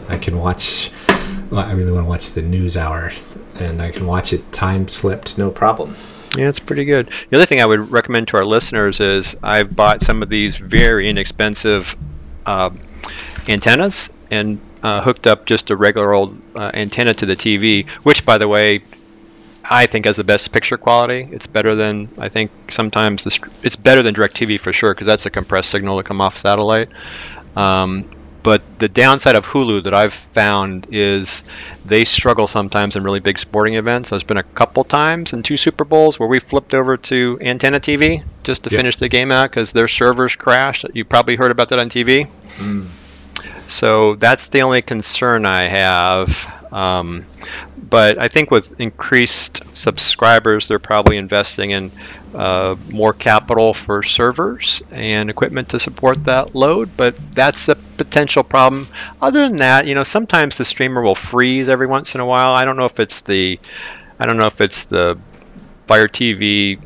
I 0.08 0.18
can 0.18 0.38
watch. 0.38 0.90
I 1.52 1.72
really 1.72 1.92
want 1.92 2.04
to 2.04 2.08
watch 2.08 2.30
the 2.30 2.42
news 2.42 2.76
hour, 2.76 3.12
and 3.56 3.80
I 3.80 3.90
can 3.90 4.06
watch 4.06 4.32
it 4.32 4.50
time 4.52 4.88
slipped, 4.88 5.38
no 5.38 5.50
problem. 5.50 5.96
Yeah, 6.36 6.48
it's 6.48 6.58
pretty 6.58 6.84
good. 6.84 7.10
The 7.30 7.36
other 7.36 7.46
thing 7.46 7.60
I 7.60 7.66
would 7.66 7.90
recommend 7.90 8.28
to 8.28 8.38
our 8.38 8.44
listeners 8.44 8.98
is 9.00 9.36
I've 9.42 9.74
bought 9.74 10.02
some 10.02 10.22
of 10.22 10.28
these 10.28 10.56
very 10.56 11.08
inexpensive 11.08 11.96
uh, 12.44 12.70
antennas 13.48 14.10
and 14.30 14.58
uh, 14.82 15.00
hooked 15.00 15.26
up 15.26 15.46
just 15.46 15.70
a 15.70 15.76
regular 15.76 16.12
old 16.12 16.36
uh, 16.56 16.72
antenna 16.74 17.14
to 17.14 17.26
the 17.26 17.36
TV, 17.36 17.88
which, 18.02 18.26
by 18.26 18.38
the 18.38 18.48
way, 18.48 18.82
I 19.68 19.86
think 19.86 20.06
has 20.06 20.16
the 20.16 20.24
best 20.24 20.52
picture 20.52 20.76
quality. 20.76 21.28
It's 21.30 21.46
better 21.46 21.74
than 21.74 22.08
I 22.18 22.28
think 22.28 22.50
sometimes 22.70 23.24
the 23.24 23.50
it's 23.62 23.76
better 23.76 24.02
than 24.02 24.14
DirecTV 24.14 24.60
for 24.60 24.72
sure 24.72 24.92
because 24.92 25.06
that's 25.06 25.24
a 25.24 25.30
compressed 25.30 25.70
signal 25.70 25.96
that 25.96 26.04
come 26.04 26.20
off 26.20 26.36
satellite. 26.36 26.90
Um, 27.56 28.08
but 28.44 28.62
the 28.78 28.88
downside 28.88 29.34
of 29.34 29.44
Hulu 29.46 29.82
that 29.84 29.94
I've 29.94 30.14
found 30.14 30.86
is 30.92 31.42
they 31.84 32.04
struggle 32.04 32.46
sometimes 32.46 32.94
in 32.94 33.02
really 33.02 33.18
big 33.18 33.38
sporting 33.38 33.74
events. 33.74 34.10
There's 34.10 34.22
been 34.22 34.36
a 34.36 34.42
couple 34.44 34.84
times 34.84 35.32
in 35.32 35.42
two 35.42 35.56
Super 35.56 35.84
Bowls 35.84 36.20
where 36.20 36.28
we 36.28 36.38
flipped 36.38 36.72
over 36.74 36.96
to 36.96 37.38
antenna 37.42 37.80
TV 37.80 38.22
just 38.44 38.62
to 38.64 38.70
Yeah. 38.70 38.76
finish 38.78 38.96
the 38.96 39.08
game 39.08 39.32
out 39.32 39.50
because 39.50 39.72
their 39.72 39.88
servers 39.88 40.36
crashed. 40.36 40.84
You 40.94 41.04
probably 41.04 41.34
heard 41.36 41.50
about 41.50 41.70
that 41.70 41.78
on 41.80 41.88
TV. 41.90 42.28
So 43.66 44.14
that's 44.16 44.48
the 44.48 44.62
only 44.62 44.82
concern 44.82 45.46
I 45.46 45.62
have. 45.68 46.70
Um, 46.72 47.24
but 47.88 48.18
I 48.18 48.28
think 48.28 48.50
with 48.50 48.78
increased 48.80 49.62
subscribers, 49.76 50.68
they're 50.68 50.78
probably 50.78 51.16
investing 51.16 51.70
in 51.70 51.90
uh, 52.34 52.76
more 52.92 53.12
capital 53.12 53.72
for 53.72 54.02
servers 54.02 54.82
and 54.90 55.30
equipment 55.30 55.70
to 55.70 55.78
support 55.78 56.24
that 56.24 56.54
load. 56.54 56.90
But 56.96 57.14
that's 57.32 57.68
a 57.68 57.76
potential 57.76 58.42
problem. 58.42 58.86
Other 59.22 59.48
than 59.48 59.58
that, 59.58 59.86
you 59.86 59.94
know, 59.94 60.04
sometimes 60.04 60.58
the 60.58 60.64
streamer 60.64 61.02
will 61.02 61.14
freeze 61.14 61.68
every 61.68 61.86
once 61.86 62.14
in 62.14 62.20
a 62.20 62.26
while. 62.26 62.52
I 62.52 62.64
don't 62.64 62.76
know 62.76 62.84
if 62.84 63.00
it's 63.00 63.22
the, 63.22 63.58
I 64.18 64.26
don't 64.26 64.36
know 64.36 64.46
if 64.46 64.60
it's 64.60 64.86
the 64.86 65.18
Fire 65.86 66.08
TV 66.08 66.80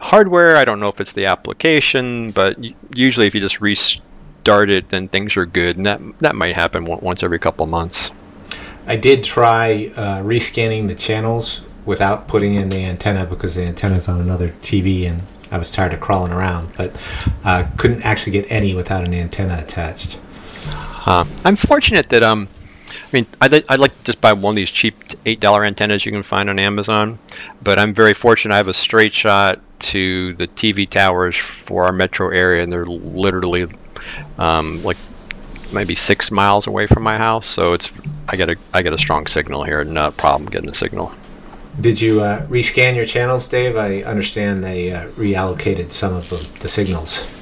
hardware. 0.00 0.56
I 0.56 0.64
don't 0.64 0.80
know 0.80 0.88
if 0.88 1.00
it's 1.00 1.12
the 1.12 1.26
application, 1.26 2.30
but 2.30 2.56
usually 2.94 3.26
if 3.26 3.34
you 3.34 3.40
just 3.40 3.60
restart 3.60 4.70
it, 4.70 4.88
then 4.88 5.08
things 5.08 5.36
are 5.36 5.46
good, 5.46 5.76
and 5.76 5.86
that 5.86 6.00
that 6.20 6.36
might 6.36 6.54
happen 6.54 6.84
once 6.84 7.22
every 7.22 7.38
couple 7.38 7.66
months. 7.66 8.12
I 8.86 8.96
did 8.96 9.22
try 9.22 9.92
uh, 9.94 10.22
rescanning 10.22 10.88
the 10.88 10.94
channels 10.94 11.60
without 11.88 12.28
putting 12.28 12.54
in 12.54 12.68
the 12.68 12.84
antenna 12.84 13.24
because 13.24 13.54
the 13.54 13.62
antenna's 13.62 14.08
on 14.08 14.20
another 14.20 14.50
TV 14.60 15.08
and 15.08 15.22
I 15.50 15.56
was 15.56 15.72
tired 15.72 15.94
of 15.94 16.00
crawling 16.00 16.32
around, 16.32 16.70
but 16.76 16.94
uh, 17.44 17.66
couldn't 17.78 18.02
actually 18.02 18.32
get 18.32 18.52
any 18.52 18.74
without 18.74 19.04
an 19.04 19.14
antenna 19.14 19.58
attached. 19.58 20.18
Uh, 21.06 21.24
I'm 21.46 21.56
fortunate 21.56 22.10
that 22.10 22.22
um, 22.22 22.46
I 22.90 23.08
mean, 23.10 23.26
I'd, 23.40 23.52
li- 23.52 23.64
I'd 23.70 23.80
like 23.80 23.96
to 24.00 24.04
just 24.04 24.20
buy 24.20 24.34
one 24.34 24.52
of 24.52 24.56
these 24.56 24.70
cheap 24.70 24.96
eight 25.24 25.40
dollar 25.40 25.64
antennas 25.64 26.04
you 26.04 26.12
can 26.12 26.22
find 26.22 26.50
on 26.50 26.58
Amazon, 26.58 27.18
but 27.62 27.78
I'm 27.78 27.94
very 27.94 28.12
fortunate. 28.12 28.52
I 28.52 28.58
have 28.58 28.68
a 28.68 28.74
straight 28.74 29.14
shot 29.14 29.58
to 29.78 30.34
the 30.34 30.46
TV 30.46 30.86
towers 30.86 31.36
for 31.36 31.84
our 31.84 31.92
metro 31.92 32.28
area, 32.28 32.62
and 32.62 32.70
they're 32.70 32.84
literally 32.84 33.66
um, 34.36 34.84
like 34.84 34.98
maybe 35.72 35.94
six 35.94 36.30
miles 36.30 36.66
away 36.66 36.86
from 36.86 37.02
my 37.02 37.16
house, 37.16 37.48
so 37.48 37.72
it's 37.72 37.90
I 38.28 38.36
get 38.36 38.50
a 38.50 38.56
I 38.74 38.82
get 38.82 38.92
a 38.92 38.98
strong 38.98 39.26
signal 39.26 39.64
here. 39.64 39.82
Not 39.84 40.10
a 40.10 40.12
problem 40.12 40.50
getting 40.50 40.68
a 40.68 40.74
signal. 40.74 41.14
Did 41.80 42.00
you 42.00 42.22
uh, 42.22 42.44
rescan 42.46 42.96
your 42.96 43.04
channels, 43.04 43.46
Dave? 43.46 43.76
I 43.76 44.02
understand 44.02 44.64
they 44.64 44.92
uh, 44.92 45.06
reallocated 45.10 45.92
some 45.92 46.14
of 46.14 46.28
the, 46.28 46.60
the 46.60 46.68
signals. 46.68 47.32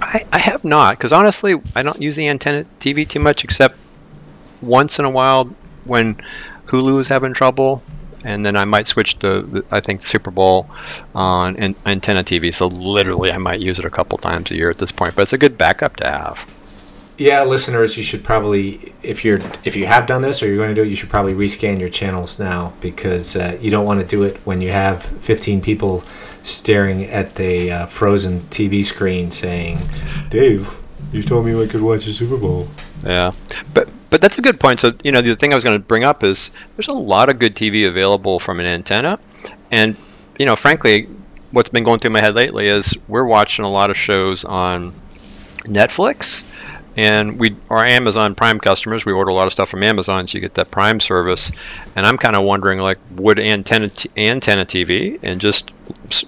I, 0.00 0.24
I 0.32 0.38
have 0.38 0.64
not, 0.64 0.96
because 0.96 1.12
honestly, 1.12 1.60
I 1.74 1.82
don't 1.82 2.00
use 2.00 2.16
the 2.16 2.28
antenna 2.28 2.64
TV 2.78 3.06
too 3.06 3.18
much, 3.20 3.42
except 3.42 3.76
once 4.62 4.98
in 4.98 5.04
a 5.04 5.10
while 5.10 5.44
when 5.84 6.14
Hulu 6.66 7.00
is 7.00 7.08
having 7.08 7.34
trouble, 7.34 7.82
and 8.22 8.46
then 8.46 8.56
I 8.56 8.64
might 8.64 8.86
switch 8.86 9.18
to 9.20 9.64
I 9.70 9.80
think 9.80 10.06
Super 10.06 10.30
Bowl 10.30 10.68
on 11.14 11.56
an, 11.56 11.74
antenna 11.84 12.22
TV. 12.22 12.54
So 12.54 12.68
literally, 12.68 13.32
I 13.32 13.38
might 13.38 13.60
use 13.60 13.78
it 13.78 13.84
a 13.84 13.90
couple 13.90 14.18
times 14.18 14.50
a 14.50 14.56
year 14.56 14.70
at 14.70 14.78
this 14.78 14.92
point, 14.92 15.16
but 15.16 15.22
it's 15.22 15.32
a 15.32 15.38
good 15.38 15.58
backup 15.58 15.96
to 15.96 16.08
have. 16.08 16.59
Yeah, 17.20 17.44
listeners, 17.44 17.98
you 17.98 18.02
should 18.02 18.24
probably 18.24 18.94
if 19.02 19.26
you're 19.26 19.40
if 19.62 19.76
you 19.76 19.84
have 19.84 20.06
done 20.06 20.22
this 20.22 20.42
or 20.42 20.46
you're 20.46 20.56
going 20.56 20.70
to 20.70 20.74
do 20.74 20.82
it, 20.82 20.88
you 20.88 20.94
should 20.94 21.10
probably 21.10 21.34
rescan 21.34 21.78
your 21.78 21.90
channels 21.90 22.38
now 22.38 22.72
because 22.80 23.36
uh, 23.36 23.58
you 23.60 23.70
don't 23.70 23.84
want 23.84 24.00
to 24.00 24.06
do 24.06 24.22
it 24.22 24.38
when 24.46 24.62
you 24.62 24.70
have 24.70 25.02
15 25.02 25.60
people 25.60 26.02
staring 26.42 27.04
at 27.04 27.34
the 27.34 27.70
uh, 27.72 27.86
frozen 27.86 28.40
TV 28.48 28.82
screen 28.82 29.30
saying, 29.30 29.78
"Dave, 30.30 30.74
you 31.12 31.22
told 31.22 31.44
me 31.44 31.62
I 31.62 31.66
could 31.66 31.82
watch 31.82 32.06
the 32.06 32.14
Super 32.14 32.38
Bowl." 32.38 32.68
Yeah, 33.04 33.32
but 33.74 33.90
but 34.08 34.22
that's 34.22 34.38
a 34.38 34.42
good 34.42 34.58
point. 34.58 34.80
So 34.80 34.94
you 35.04 35.12
know, 35.12 35.20
the 35.20 35.36
thing 35.36 35.52
I 35.52 35.56
was 35.56 35.64
going 35.64 35.78
to 35.78 35.86
bring 35.86 36.04
up 36.04 36.24
is 36.24 36.50
there's 36.76 36.88
a 36.88 36.94
lot 36.94 37.28
of 37.28 37.38
good 37.38 37.54
TV 37.54 37.86
available 37.86 38.40
from 38.40 38.60
an 38.60 38.66
antenna, 38.66 39.18
and 39.70 39.94
you 40.38 40.46
know, 40.46 40.56
frankly, 40.56 41.06
what's 41.50 41.68
been 41.68 41.84
going 41.84 41.98
through 41.98 42.12
my 42.12 42.22
head 42.22 42.34
lately 42.34 42.66
is 42.66 42.96
we're 43.08 43.26
watching 43.26 43.66
a 43.66 43.70
lot 43.70 43.90
of 43.90 43.98
shows 43.98 44.42
on 44.46 44.94
Netflix. 45.66 46.46
And 46.96 47.38
we 47.38 47.56
are 47.68 47.84
Amazon 47.84 48.34
Prime 48.34 48.58
customers. 48.58 49.04
We 49.04 49.12
order 49.12 49.30
a 49.30 49.34
lot 49.34 49.46
of 49.46 49.52
stuff 49.52 49.68
from 49.68 49.82
Amazon, 49.82 50.26
so 50.26 50.36
you 50.36 50.40
get 50.40 50.54
that 50.54 50.70
Prime 50.70 51.00
service. 51.00 51.52
And 51.96 52.04
I'm 52.04 52.18
kind 52.18 52.36
of 52.36 52.42
wondering, 52.42 52.80
like, 52.80 52.98
would 53.12 53.38
antenna 53.38 53.88
t- 53.88 54.10
antenna 54.16 54.66
TV 54.66 55.18
and 55.22 55.40
just 55.40 55.70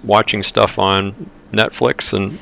watching 0.03 0.41
stuff 0.41 0.79
on 0.79 1.29
Netflix 1.51 2.13
and 2.13 2.39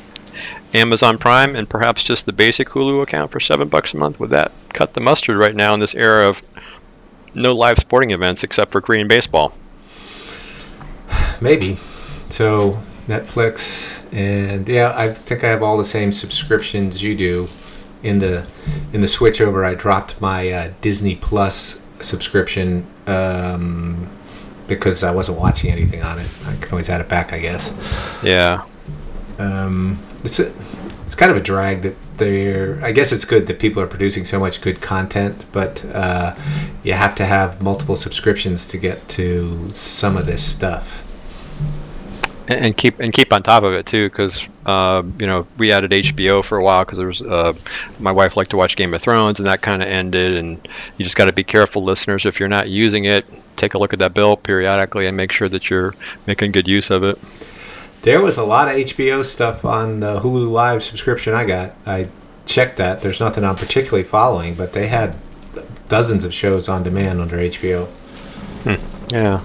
Amazon 0.73 1.17
Prime 1.17 1.55
and 1.55 1.69
perhaps 1.69 2.03
just 2.03 2.25
the 2.25 2.33
basic 2.33 2.69
Hulu 2.69 3.03
account 3.03 3.31
for 3.31 3.39
seven 3.39 3.67
bucks 3.67 3.93
a 3.93 3.97
month. 3.97 4.19
Would 4.19 4.29
that 4.29 4.51
cut 4.69 4.93
the 4.93 5.01
mustard 5.01 5.37
right 5.37 5.55
now 5.55 5.73
in 5.73 5.79
this 5.79 5.95
era 5.95 6.27
of 6.27 6.41
no 7.33 7.53
live 7.53 7.77
sporting 7.77 8.11
events 8.11 8.43
except 8.43 8.71
for 8.71 8.81
Korean 8.81 9.07
baseball? 9.07 9.53
Maybe. 11.41 11.77
So 12.29 12.79
Netflix 13.07 14.01
and 14.13 14.67
yeah, 14.67 14.93
I 14.95 15.13
think 15.13 15.43
I 15.43 15.49
have 15.49 15.63
all 15.63 15.77
the 15.77 15.85
same 15.85 16.11
subscriptions 16.11 17.03
you 17.03 17.15
do. 17.15 17.47
In 18.03 18.19
the 18.19 18.45
in 18.93 19.01
the 19.01 19.07
switchover, 19.07 19.65
I 19.65 19.75
dropped 19.75 20.19
my 20.19 20.51
uh, 20.51 20.73
Disney 20.81 21.15
Plus 21.15 21.81
subscription 21.99 22.85
um, 23.07 24.09
because 24.67 25.03
I 25.03 25.11
wasn't 25.11 25.37
watching 25.37 25.71
anything 25.71 26.01
on 26.01 26.19
it. 26.19 26.27
I 26.45 26.55
can 26.55 26.71
always 26.71 26.89
add 26.89 27.01
it 27.01 27.09
back, 27.09 27.31
I 27.33 27.39
guess. 27.39 27.73
Yeah. 28.23 28.63
Um, 29.37 29.99
it's 30.23 30.39
a, 30.39 30.51
it's 31.05 31.15
kind 31.15 31.31
of 31.31 31.37
a 31.37 31.41
drag 31.41 31.81
that 31.81 31.95
they're. 32.17 32.79
I 32.83 32.91
guess 32.91 33.11
it's 33.11 33.25
good 33.25 33.47
that 33.47 33.59
people 33.59 33.81
are 33.81 33.87
producing 33.87 34.25
so 34.25 34.39
much 34.39 34.61
good 34.61 34.81
content, 34.81 35.43
but 35.51 35.83
uh, 35.93 36.35
you 36.83 36.93
have 36.93 37.15
to 37.15 37.25
have 37.25 37.61
multiple 37.61 37.95
subscriptions 37.95 38.67
to 38.69 38.77
get 38.77 39.07
to 39.09 39.69
some 39.71 40.15
of 40.15 40.25
this 40.25 40.43
stuff. 40.43 41.10
And, 42.51 42.75
keep 42.75 42.99
and 42.99 43.13
keep 43.13 43.31
on 43.31 43.43
top 43.43 43.63
of 43.63 43.73
it 43.73 43.85
too, 43.85 44.09
because 44.09 44.47
uh, 44.65 45.03
you 45.19 45.27
know 45.27 45.47
we 45.57 45.71
added 45.71 45.91
HBO 45.91 46.43
for 46.43 46.57
a 46.57 46.63
while 46.63 46.83
because 46.83 46.97
there 46.97 47.07
was 47.07 47.21
uh, 47.21 47.53
my 47.99 48.11
wife 48.11 48.35
liked 48.35 48.51
to 48.51 48.57
watch 48.57 48.75
Game 48.75 48.93
of 48.93 49.01
Thrones, 49.01 49.39
and 49.39 49.47
that 49.47 49.61
kind 49.61 49.81
of 49.81 49.87
ended. 49.87 50.37
And 50.37 50.67
you 50.97 51.05
just 51.05 51.15
got 51.15 51.25
to 51.25 51.33
be 51.33 51.43
careful, 51.43 51.83
listeners. 51.83 52.25
If 52.25 52.39
you're 52.39 52.49
not 52.49 52.69
using 52.69 53.05
it, 53.05 53.25
take 53.57 53.73
a 53.73 53.77
look 53.77 53.93
at 53.93 53.99
that 53.99 54.13
bill 54.13 54.35
periodically 54.35 55.07
and 55.07 55.15
make 55.15 55.31
sure 55.31 55.47
that 55.49 55.69
you're 55.69 55.93
making 56.27 56.51
good 56.51 56.67
use 56.67 56.91
of 56.91 57.03
it. 57.03 57.17
There 58.01 58.21
was 58.21 58.37
a 58.37 58.43
lot 58.43 58.67
of 58.67 58.75
HBO 58.75 59.23
stuff 59.23 59.63
on 59.63 59.99
the 59.99 60.19
Hulu 60.19 60.49
Live 60.49 60.83
subscription 60.83 61.33
I 61.33 61.45
got. 61.45 61.73
I 61.85 62.07
checked 62.45 62.77
that. 62.77 63.01
There's 63.01 63.19
nothing 63.19 63.43
I'm 63.43 63.55
particularly 63.55 64.03
following, 64.03 64.55
but 64.55 64.73
they 64.73 64.87
had 64.87 65.15
dozens 65.87 66.25
of 66.25 66.33
shows 66.33 66.67
on 66.67 66.83
demand 66.83 67.21
under 67.21 67.37
HBO. 67.37 67.87
Hmm. 68.63 69.13
Yeah. 69.13 69.41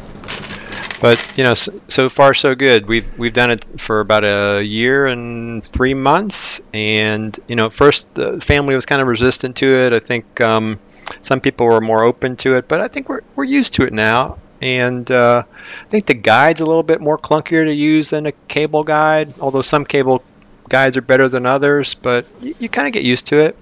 But 1.01 1.35
you 1.37 1.45
know, 1.45 1.55
so, 1.55 1.81
so, 1.89 2.09
far 2.09 2.33
so 2.33 2.55
good. 2.55 2.87
We've 2.87 3.07
we've 3.19 3.35
done 3.35 3.51
it 3.51 3.65
for 3.81 4.01
about 4.01 4.25
a 4.25 4.63
year 4.63 5.07
and 5.07 5.63
three 5.65 5.95
months, 5.95 6.63
and 6.73 7.39
you 7.49 7.57
know, 7.57 7.69
first 7.69 8.13
the 8.15 8.41
family 8.41 8.75
was 8.75 8.87
kind 8.87 9.03
of 9.03 9.09
resistant 9.09 9.57
to 9.57 9.67
it. 9.67 9.93
I 9.93 10.01
think 10.01 10.41
um, 10.41 10.79
some 11.21 11.41
people 11.41 11.67
were 11.67 11.81
more 11.81 12.03
open 12.03 12.37
to 12.37 12.55
it, 12.55 12.67
but 12.67 12.81
I 12.81 12.89
think 12.89 13.09
we're 13.09 13.23
we're 13.35 13.45
used 13.45 13.75
to 13.75 13.83
it 13.83 13.93
now 13.93 14.39
and 14.61 15.11
uh, 15.11 15.43
I 15.47 15.89
think 15.89 16.07
the 16.07 16.15
guide's 16.15 16.61
a 16.61 16.67
little 16.67 16.83
bit 16.83 17.01
more 17.01 17.19
clunkier 17.19 17.65
to 17.65 17.73
use 17.73 18.11
than 18.11 18.27
a 18.27 18.33
cable 18.33 18.85
guide, 18.85 19.35
although 19.41 19.63
some 19.63 19.85
cable 19.85 20.23
guides 20.69 20.97
are 20.97 21.03
better 21.03 21.29
than 21.29 21.47
others, 21.47 21.95
but 21.95 22.27
you, 22.41 22.55
you 22.59 22.69
kind 22.69 22.87
of 22.87 22.95
get 22.95 23.03
used 23.03 23.27
to 23.27 23.41
it. 23.41 23.57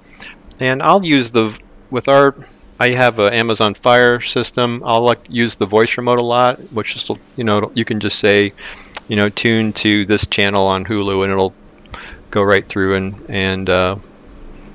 And 0.61 0.83
I'll 0.83 1.05
use 1.05 1.33
the, 1.33 1.57
with 1.91 2.09
our, 2.09 2.35
I 2.81 2.89
have 2.91 3.19
an 3.19 3.33
Amazon 3.33 3.75
Fire 3.75 4.21
system, 4.21 4.83
I'll 4.85 5.03
like 5.03 5.21
use 5.29 5.55
the 5.55 5.67
voice 5.67 5.97
remote 5.97 6.21
a 6.21 6.25
lot, 6.25 6.59
which 6.73 6.97
is, 6.97 7.09
you 7.37 7.45
know, 7.45 7.71
you 7.75 7.85
can 7.85 8.01
just 8.01 8.19
say, 8.19 8.53
you 9.09 9.17
know, 9.17 9.29
tune 9.29 9.73
to 9.75 10.05
this 10.07 10.27
channel 10.27 10.67
on 10.67 10.85
Hulu 10.85 11.23
and 11.23 11.33
it'll 11.33 11.55
go 12.31 12.43
right 12.43 12.67
through 12.67 12.95
and, 12.97 13.25
and 13.29 13.71
uh, 13.71 13.97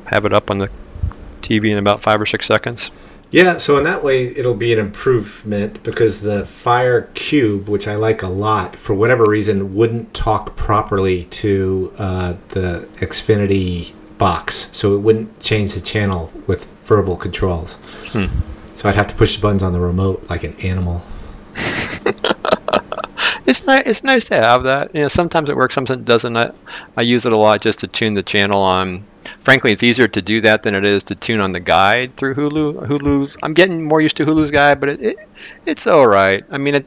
have 0.05 0.25
it 0.25 0.33
up 0.33 0.49
on 0.49 0.59
the 0.59 0.69
TV 1.41 1.71
in 1.71 1.77
about 1.77 1.99
five 1.99 2.21
or 2.21 2.25
six 2.25 2.45
seconds. 2.45 2.91
Yeah, 3.31 3.57
so 3.57 3.77
in 3.77 3.83
that 3.83 4.03
way, 4.03 4.27
it'll 4.35 4.55
be 4.55 4.73
an 4.73 4.79
improvement 4.79 5.83
because 5.83 6.21
the 6.21 6.47
Fire 6.47 7.03
Cube, 7.13 7.69
which 7.69 7.88
I 7.88 7.95
like 7.95 8.23
a 8.23 8.27
lot, 8.27 8.75
for 8.75 8.95
whatever 8.95 9.27
reason, 9.27 9.75
wouldn't 9.75 10.15
talk 10.15 10.55
properly 10.55 11.25
to 11.25 11.93
uh, 11.99 12.33
the 12.49 12.88
Xfinity 12.95 13.93
box. 14.17 14.69
So 14.71 14.95
it 14.95 14.99
wouldn't 14.99 15.39
change 15.39 15.75
the 15.75 15.81
channel 15.81 16.31
with 16.47 16.79
verbal 16.89 17.15
controls. 17.15 17.73
Hmm. 18.12 18.25
So 18.75 18.89
I'd 18.89 18.95
have 18.95 19.08
to 19.08 19.15
push 19.15 19.36
the 19.36 19.41
buttons 19.41 19.63
on 19.63 19.73
the 19.73 19.80
remote 19.80 20.30
like 20.30 20.43
an 20.43 20.56
animal. 20.62 21.04
it's 23.45 23.65
nice. 23.65 23.84
It's 23.86 24.04
nice 24.04 24.25
to 24.25 24.36
have 24.36 24.63
that. 24.63 24.93
You 24.95 25.02
know, 25.02 25.08
sometimes 25.08 25.49
it 25.49 25.56
works, 25.56 25.75
sometimes 25.75 26.02
it 26.02 26.06
doesn't. 26.06 26.36
I, 26.36 26.52
I 26.97 27.04
use 27.04 27.25
it 27.25 27.32
a 27.32 27.38
lot 27.38 27.62
just 27.62 27.80
to 27.80 27.88
tune 27.88 28.15
the 28.15 28.23
channel 28.23 28.62
on 28.62 29.06
frankly, 29.41 29.71
it's 29.71 29.84
easier 29.84 30.08
to 30.08 30.21
do 30.21 30.41
that 30.41 30.63
than 30.63 30.75
it 30.75 30.86
is 30.86 31.04
to 31.04 31.15
tune 31.15 31.39
on 31.39 31.52
the 31.52 31.60
guide 31.60 32.15
through 32.15 32.36
Hulu. 32.36 32.88
Hulu, 32.88 33.36
I'm 33.43 33.54
getting 33.54 33.84
more 33.84 34.02
used 34.02 34.17
to 34.17 34.25
Hulu's 34.25 34.52
guide, 34.52 34.80
but 34.80 34.89
it, 34.89 35.02
it 35.02 35.30
it's 35.65 35.88
all 35.88 36.08
right. 36.08 36.43
I 36.49 36.58
mean, 36.58 36.75
it, 36.75 36.86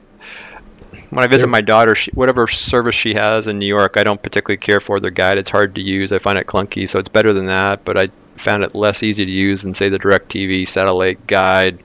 when 1.11 1.25
I 1.25 1.27
visit 1.27 1.47
my 1.47 1.61
daughter, 1.61 1.95
she, 1.95 2.11
whatever 2.13 2.47
service 2.47 2.95
she 2.95 3.15
has 3.15 3.47
in 3.47 3.59
New 3.59 3.67
York, 3.67 3.97
I 3.97 4.05
don't 4.05 4.23
particularly 4.23 4.59
care 4.59 4.81
for 4.81 4.99
their 5.01 5.11
guide. 5.11 5.39
It's 5.39 5.51
hard 5.51 5.75
to 5.75 5.81
use. 5.81 6.13
I 6.13 6.19
find 6.19 6.39
it 6.39 6.47
clunky, 6.47 6.89
so 6.89 6.99
it's 6.99 7.09
better 7.09 7.33
than 7.33 7.47
that. 7.47 7.85
But 7.85 7.99
I 7.99 8.11
found 8.43 8.65
it 8.65 8.75
less 8.75 9.03
easy 9.03 9.25
to 9.25 9.31
use 9.31 9.63
than 9.63 9.75
say 9.75 9.89
the 9.89 9.99
DirecTV 9.99 10.67
satellite 10.69 11.27
guide. 11.27 11.83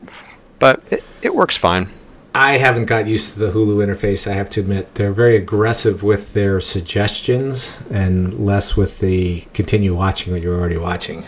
But 0.59 0.83
it, 0.91 1.03
it 1.21 1.35
works 1.35 1.55
fine. 1.55 1.89
I 2.33 2.57
haven't 2.57 2.85
got 2.85 3.07
used 3.07 3.33
to 3.33 3.39
the 3.39 3.51
Hulu 3.51 3.83
interface. 3.83 4.29
I 4.29 4.33
have 4.33 4.49
to 4.49 4.59
admit 4.59 4.93
they're 4.95 5.11
very 5.11 5.35
aggressive 5.35 6.03
with 6.03 6.33
their 6.33 6.59
suggestions 6.61 7.79
and 7.89 8.45
less 8.45 8.75
with 8.77 8.99
the 8.99 9.41
continue 9.53 9.95
watching 9.95 10.33
what 10.33 10.41
you're 10.41 10.59
already 10.59 10.77
watching. 10.77 11.25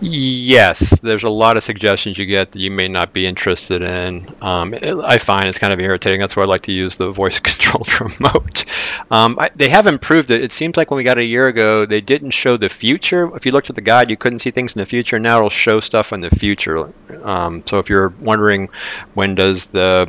Yes, 0.00 1.00
there's 1.00 1.24
a 1.24 1.28
lot 1.28 1.56
of 1.56 1.64
suggestions 1.64 2.18
you 2.18 2.26
get 2.26 2.52
that 2.52 2.60
you 2.60 2.70
may 2.70 2.86
not 2.86 3.12
be 3.12 3.26
interested 3.26 3.82
in. 3.82 4.32
Um, 4.40 4.72
it, 4.72 4.94
I 4.94 5.18
find 5.18 5.46
it's 5.46 5.58
kind 5.58 5.72
of 5.72 5.80
irritating. 5.80 6.20
That's 6.20 6.36
why 6.36 6.44
I 6.44 6.46
like 6.46 6.62
to 6.62 6.72
use 6.72 6.94
the 6.94 7.10
voice 7.12 7.40
controlled 7.40 8.00
remote. 8.00 8.64
Um, 9.10 9.36
I, 9.40 9.50
they 9.56 9.68
have 9.68 9.88
improved 9.88 10.30
it. 10.30 10.40
It 10.40 10.52
seems 10.52 10.76
like 10.76 10.92
when 10.92 10.98
we 10.98 11.02
got 11.02 11.18
a 11.18 11.24
year 11.24 11.48
ago, 11.48 11.84
they 11.84 12.00
didn't 12.00 12.30
show 12.30 12.56
the 12.56 12.68
future. 12.68 13.34
If 13.34 13.44
you 13.44 13.50
looked 13.50 13.70
at 13.70 13.76
the 13.76 13.82
guide, 13.82 14.08
you 14.08 14.16
couldn't 14.16 14.38
see 14.38 14.52
things 14.52 14.76
in 14.76 14.80
the 14.80 14.86
future. 14.86 15.18
Now 15.18 15.38
it'll 15.38 15.50
show 15.50 15.80
stuff 15.80 16.12
in 16.12 16.20
the 16.20 16.30
future. 16.30 16.92
Um, 17.24 17.64
so 17.66 17.80
if 17.80 17.88
you're 17.88 18.12
wondering 18.20 18.68
when 19.14 19.34
does 19.34 19.66
the 19.66 20.08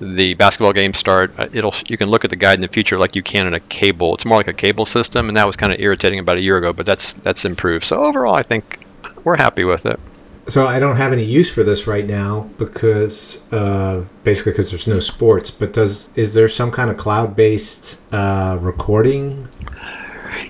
the 0.00 0.34
basketball 0.34 0.74
game 0.74 0.92
start, 0.92 1.32
uh, 1.38 1.48
it'll 1.52 1.74
you 1.88 1.96
can 1.96 2.10
look 2.10 2.24
at 2.24 2.30
the 2.30 2.36
guide 2.36 2.56
in 2.56 2.60
the 2.60 2.68
future 2.68 2.98
like 2.98 3.16
you 3.16 3.22
can 3.22 3.46
in 3.46 3.54
a 3.54 3.60
cable. 3.60 4.14
It's 4.14 4.26
more 4.26 4.36
like 4.36 4.48
a 4.48 4.52
cable 4.52 4.84
system, 4.84 5.28
and 5.28 5.36
that 5.36 5.46
was 5.46 5.56
kind 5.56 5.72
of 5.72 5.80
irritating 5.80 6.18
about 6.18 6.36
a 6.36 6.40
year 6.42 6.58
ago, 6.58 6.74
but 6.74 6.84
that's 6.84 7.14
that's 7.14 7.46
improved. 7.46 7.86
So 7.86 8.04
overall, 8.04 8.34
I 8.34 8.42
think 8.42 8.83
we're 9.24 9.36
happy 9.36 9.64
with 9.64 9.86
it. 9.86 9.98
So 10.46 10.66
I 10.66 10.78
don't 10.78 10.96
have 10.96 11.12
any 11.12 11.24
use 11.24 11.50
for 11.50 11.62
this 11.62 11.86
right 11.86 12.06
now 12.06 12.50
because 12.58 13.42
uh, 13.50 14.04
basically 14.24 14.52
because 14.52 14.70
there's 14.70 14.86
no 14.86 15.00
sports. 15.00 15.50
But 15.50 15.72
does 15.72 16.16
is 16.16 16.34
there 16.34 16.48
some 16.48 16.70
kind 16.70 16.90
of 16.90 16.98
cloud-based 16.98 18.00
uh, 18.12 18.58
recording? 18.60 19.48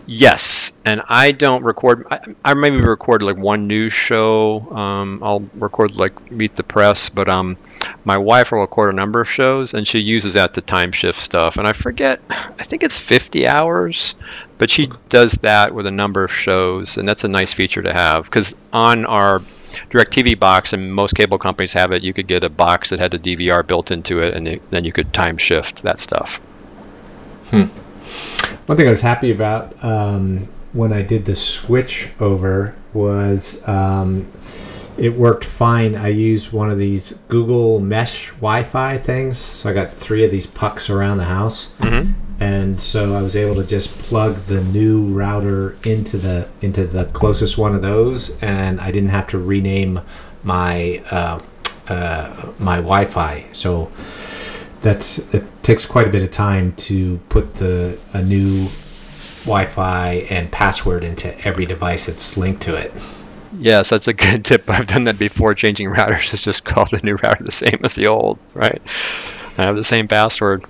Yes, 0.06 0.72
and 0.84 1.02
I 1.08 1.32
don't 1.32 1.62
record. 1.64 2.06
I, 2.10 2.20
I 2.44 2.54
maybe 2.54 2.80
record 2.80 3.22
like 3.22 3.36
one 3.36 3.66
news 3.66 3.92
show. 3.92 4.60
Um, 4.70 5.22
I'll 5.22 5.48
record 5.54 5.96
like 5.96 6.30
Meet 6.30 6.54
the 6.54 6.62
Press, 6.62 7.08
but 7.08 7.28
um, 7.28 7.56
my 8.04 8.18
wife 8.18 8.52
will 8.52 8.60
record 8.60 8.92
a 8.92 8.96
number 8.96 9.20
of 9.20 9.28
shows, 9.28 9.74
and 9.74 9.86
she 9.86 9.98
uses 9.98 10.34
that 10.34 10.54
to 10.54 10.60
time 10.60 10.92
shift 10.92 11.20
stuff. 11.20 11.56
And 11.56 11.66
I 11.66 11.72
forget. 11.72 12.20
I 12.28 12.62
think 12.62 12.82
it's 12.82 12.98
50 12.98 13.46
hours, 13.46 14.14
but 14.58 14.70
she 14.70 14.90
does 15.08 15.32
that 15.42 15.74
with 15.74 15.86
a 15.86 15.90
number 15.92 16.24
of 16.24 16.32
shows, 16.32 16.96
and 16.96 17.08
that's 17.08 17.24
a 17.24 17.28
nice 17.28 17.52
feature 17.52 17.82
to 17.82 17.92
have 17.92 18.24
because 18.24 18.54
on 18.72 19.06
our 19.06 19.42
DirecTV 19.90 20.38
box, 20.38 20.72
and 20.72 20.92
most 20.92 21.14
cable 21.14 21.38
companies 21.38 21.72
have 21.72 21.92
it. 21.92 22.02
You 22.02 22.12
could 22.12 22.26
get 22.26 22.44
a 22.44 22.50
box 22.50 22.90
that 22.90 23.00
had 23.00 23.14
a 23.14 23.18
DVR 23.18 23.66
built 23.66 23.90
into 23.90 24.20
it, 24.20 24.34
and 24.34 24.60
then 24.70 24.84
you 24.84 24.92
could 24.92 25.12
time 25.12 25.38
shift 25.38 25.82
that 25.82 25.98
stuff. 25.98 26.36
Hmm. 27.50 27.64
One 28.66 28.78
thing 28.78 28.86
I 28.86 28.90
was 28.90 29.02
happy 29.02 29.30
about 29.30 29.74
um, 29.84 30.48
when 30.72 30.90
I 30.90 31.02
did 31.02 31.26
the 31.26 31.36
switch 31.36 32.10
over 32.18 32.74
was 32.94 33.66
um, 33.68 34.26
it 34.96 35.12
worked 35.12 35.44
fine. 35.44 35.94
I 35.94 36.08
used 36.08 36.50
one 36.50 36.70
of 36.70 36.78
these 36.78 37.18
Google 37.28 37.78
Mesh 37.80 38.30
Wi-Fi 38.30 38.96
things, 38.98 39.36
so 39.36 39.68
I 39.68 39.74
got 39.74 39.90
three 39.90 40.24
of 40.24 40.30
these 40.30 40.46
pucks 40.46 40.88
around 40.88 41.18
the 41.18 41.24
house, 41.24 41.68
mm-hmm. 41.80 42.12
and 42.40 42.80
so 42.80 43.14
I 43.14 43.20
was 43.20 43.36
able 43.36 43.54
to 43.56 43.66
just 43.66 43.98
plug 43.98 44.36
the 44.46 44.62
new 44.62 45.08
router 45.08 45.76
into 45.84 46.16
the 46.16 46.48
into 46.62 46.86
the 46.86 47.04
closest 47.06 47.58
one 47.58 47.74
of 47.74 47.82
those, 47.82 48.40
and 48.42 48.80
I 48.80 48.90
didn't 48.90 49.10
have 49.10 49.26
to 49.28 49.38
rename 49.38 50.00
my 50.42 51.02
uh, 51.10 51.42
uh, 51.88 52.52
my 52.58 52.76
Wi-Fi. 52.76 53.46
So 53.52 53.92
that's 54.84 55.18
it 55.34 55.42
takes 55.62 55.86
quite 55.86 56.06
a 56.06 56.10
bit 56.10 56.22
of 56.22 56.30
time 56.30 56.72
to 56.76 57.18
put 57.30 57.56
the 57.56 57.98
a 58.12 58.22
new 58.22 58.68
Wi-Fi 59.44 60.26
and 60.30 60.52
password 60.52 61.02
into 61.02 61.36
every 61.46 61.66
device 61.66 62.06
that's 62.06 62.36
linked 62.36 62.62
to 62.62 62.76
it. 62.76 62.92
Yes, 63.58 63.90
that's 63.90 64.06
a 64.08 64.12
good 64.12 64.44
tip. 64.44 64.68
I've 64.68 64.86
done 64.86 65.04
that 65.04 65.18
before. 65.18 65.54
Changing 65.54 65.88
routers 65.88 66.32
is 66.34 66.42
just 66.42 66.64
call 66.66 66.84
the 66.84 67.00
new 67.02 67.16
router 67.16 67.42
the 67.42 67.50
same 67.50 67.80
as 67.82 67.94
the 67.94 68.06
old, 68.06 68.38
right? 68.52 68.80
I 69.56 69.62
have 69.62 69.76
the 69.76 69.84
same 69.84 70.06
password. 70.06 70.64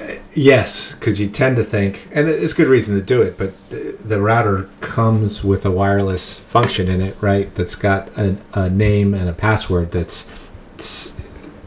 Uh, 0.00 0.14
yes, 0.34 0.94
because 0.94 1.20
you 1.20 1.28
tend 1.28 1.56
to 1.56 1.64
think, 1.64 2.08
and 2.12 2.28
it's 2.28 2.52
good 2.52 2.68
reason 2.68 2.94
to 2.98 3.04
do 3.04 3.22
it, 3.22 3.38
but 3.38 3.52
the 3.70 4.20
router 4.20 4.68
comes 4.80 5.42
with 5.42 5.64
a 5.64 5.70
wireless 5.70 6.40
function 6.40 6.88
in 6.88 7.00
it, 7.00 7.16
right? 7.22 7.54
That's 7.54 7.74
got 7.74 8.08
a, 8.18 8.36
a 8.52 8.68
name 8.68 9.14
and 9.14 9.28
a 9.28 9.32
password 9.32 9.92
that's 9.92 10.30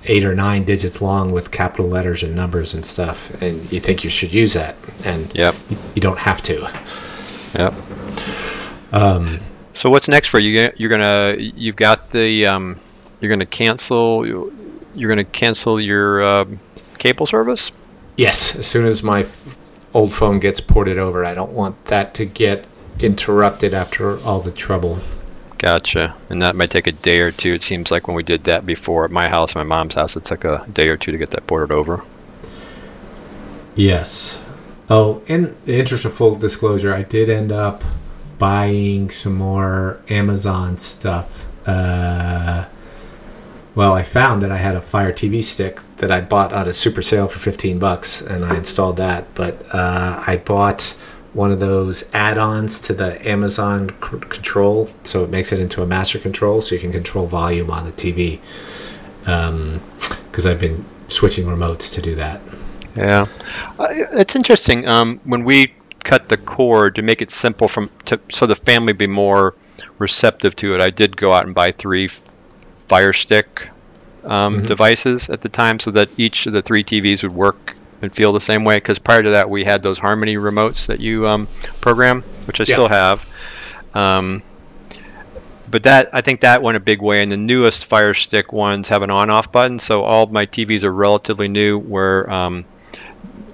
eight 0.05 0.25
or 0.25 0.33
nine 0.33 0.63
digits 0.63 1.01
long 1.01 1.31
with 1.31 1.51
capital 1.51 1.87
letters 1.87 2.23
and 2.23 2.35
numbers 2.35 2.73
and 2.73 2.85
stuff, 2.85 3.41
and 3.41 3.71
you 3.71 3.79
think 3.79 4.03
you 4.03 4.09
should 4.09 4.33
use 4.33 4.53
that, 4.53 4.75
and 5.03 5.33
yep. 5.35 5.55
you, 5.95 6.01
don't 6.01 6.19
have 6.19 6.41
to. 6.43 6.71
Yep. 7.53 7.73
Um, 8.91 9.39
so 9.73 9.89
what's 9.89 10.07
next 10.07 10.29
for 10.29 10.39
you? 10.39 10.71
You're 10.75 10.89
gonna 10.89 11.35
you've 11.37 11.75
got 11.75 12.09
the 12.09 12.47
um, 12.47 12.79
you're 13.19 13.29
gonna 13.29 13.45
cancel 13.45 14.25
you're 14.95 15.09
gonna 15.09 15.23
cancel 15.23 15.79
your 15.79 16.21
uh, 16.21 16.45
cable 16.97 17.25
service. 17.25 17.71
Yes, 18.17 18.55
as 18.55 18.67
soon 18.67 18.85
as 18.85 19.01
my 19.01 19.25
old 19.93 20.13
phone 20.13 20.39
gets 20.39 20.59
ported 20.59 20.97
over, 20.97 21.25
I 21.25 21.33
don't 21.33 21.51
want 21.51 21.85
that 21.85 22.13
to 22.15 22.25
get 22.25 22.67
interrupted 22.99 23.73
after 23.73 24.19
all 24.21 24.39
the 24.39 24.51
trouble. 24.51 24.99
Gotcha. 25.61 26.15
And 26.31 26.41
that 26.41 26.55
might 26.55 26.71
take 26.71 26.87
a 26.87 26.91
day 26.91 27.19
or 27.19 27.31
two. 27.31 27.53
It 27.53 27.61
seems 27.61 27.91
like 27.91 28.07
when 28.07 28.15
we 28.15 28.23
did 28.23 28.45
that 28.45 28.65
before 28.65 29.05
at 29.05 29.11
my 29.11 29.29
house, 29.29 29.53
my 29.53 29.61
mom's 29.61 29.93
house, 29.93 30.15
it 30.15 30.25
took 30.25 30.43
a 30.43 30.65
day 30.73 30.89
or 30.89 30.97
two 30.97 31.11
to 31.11 31.19
get 31.19 31.29
that 31.29 31.45
boarded 31.45 31.71
over. 31.71 32.03
Yes. 33.75 34.41
Oh, 34.89 35.21
in 35.27 35.55
the 35.65 35.77
interest 35.77 36.03
of 36.03 36.15
full 36.15 36.33
disclosure, 36.33 36.91
I 36.91 37.03
did 37.03 37.29
end 37.29 37.51
up 37.51 37.83
buying 38.39 39.11
some 39.11 39.35
more 39.35 40.01
Amazon 40.09 40.77
stuff. 40.77 41.45
Uh, 41.67 42.65
well, 43.75 43.93
I 43.93 44.01
found 44.01 44.41
that 44.41 44.51
I 44.51 44.57
had 44.57 44.75
a 44.75 44.81
Fire 44.81 45.13
TV 45.13 45.43
stick 45.43 45.79
that 45.97 46.09
I 46.09 46.21
bought 46.21 46.53
at 46.53 46.67
a 46.67 46.73
super 46.73 47.03
sale 47.03 47.27
for 47.27 47.37
15 47.37 47.77
bucks, 47.77 48.19
and 48.19 48.43
I 48.43 48.57
installed 48.57 48.97
that. 48.97 49.31
But 49.35 49.63
uh, 49.71 50.23
I 50.25 50.37
bought 50.37 50.99
one 51.33 51.51
of 51.51 51.59
those 51.59 52.09
add-ons 52.13 52.79
to 52.81 52.93
the 52.93 53.27
Amazon 53.27 53.89
c- 53.89 54.19
control, 54.19 54.89
so 55.03 55.23
it 55.23 55.29
makes 55.29 55.51
it 55.51 55.59
into 55.59 55.81
a 55.81 55.85
master 55.85 56.19
control, 56.19 56.61
so 56.61 56.75
you 56.75 56.81
can 56.81 56.91
control 56.91 57.25
volume 57.25 57.71
on 57.71 57.85
the 57.85 57.91
TV. 57.93 58.39
Because 59.19 60.45
um, 60.45 60.51
I've 60.51 60.59
been 60.59 60.83
switching 61.07 61.45
remotes 61.45 61.93
to 61.93 62.01
do 62.01 62.15
that. 62.15 62.41
Yeah, 62.95 63.25
uh, 63.79 63.87
it's 63.91 64.35
interesting. 64.35 64.87
Um, 64.87 65.21
when 65.23 65.43
we 65.45 65.73
cut 66.03 66.27
the 66.27 66.37
cord 66.37 66.95
to 66.95 67.01
make 67.01 67.21
it 67.21 67.29
simple 67.29 67.67
from 67.67 67.89
to, 68.05 68.19
so 68.31 68.45
the 68.45 68.55
family 68.55 68.91
be 68.91 69.07
more 69.07 69.55
receptive 69.99 70.55
to 70.57 70.75
it, 70.75 70.81
I 70.81 70.89
did 70.89 71.15
go 71.15 71.31
out 71.31 71.45
and 71.45 71.55
buy 71.55 71.71
three 71.71 72.09
Fire 72.87 73.13
Stick 73.13 73.69
um, 74.25 74.57
mm-hmm. 74.57 74.65
devices 74.65 75.29
at 75.29 75.39
the 75.39 75.49
time, 75.49 75.79
so 75.79 75.91
that 75.91 76.09
each 76.19 76.45
of 76.45 76.51
the 76.51 76.61
three 76.61 76.83
TVs 76.83 77.23
would 77.23 77.33
work 77.33 77.75
and 78.01 78.13
feel 78.13 78.33
the 78.33 78.41
same 78.41 78.63
way. 78.63 78.77
Because 78.77 78.99
prior 78.99 79.23
to 79.23 79.31
that, 79.31 79.49
we 79.49 79.63
had 79.63 79.83
those 79.83 79.99
Harmony 79.99 80.35
remotes 80.35 80.87
that 80.87 80.99
you 80.99 81.27
um, 81.27 81.47
program, 81.79 82.21
which 82.45 82.59
I 82.59 82.63
yeah. 82.63 82.75
still 82.75 82.87
have. 82.89 83.27
Um, 83.93 84.43
but 85.69 85.83
that 85.83 86.09
I 86.13 86.21
think 86.21 86.41
that 86.41 86.61
went 86.61 86.77
a 86.77 86.81
big 86.81 87.01
way, 87.01 87.21
and 87.21 87.31
the 87.31 87.37
newest 87.37 87.85
Fire 87.85 88.13
Stick 88.13 88.51
ones 88.51 88.89
have 88.89 89.01
an 89.03 89.09
on-off 89.11 89.51
button, 89.51 89.79
so 89.79 90.03
all 90.03 90.27
my 90.27 90.45
TVs 90.45 90.83
are 90.83 90.91
relatively 90.91 91.47
new. 91.47 91.79
Where 91.79 92.29
um, 92.29 92.65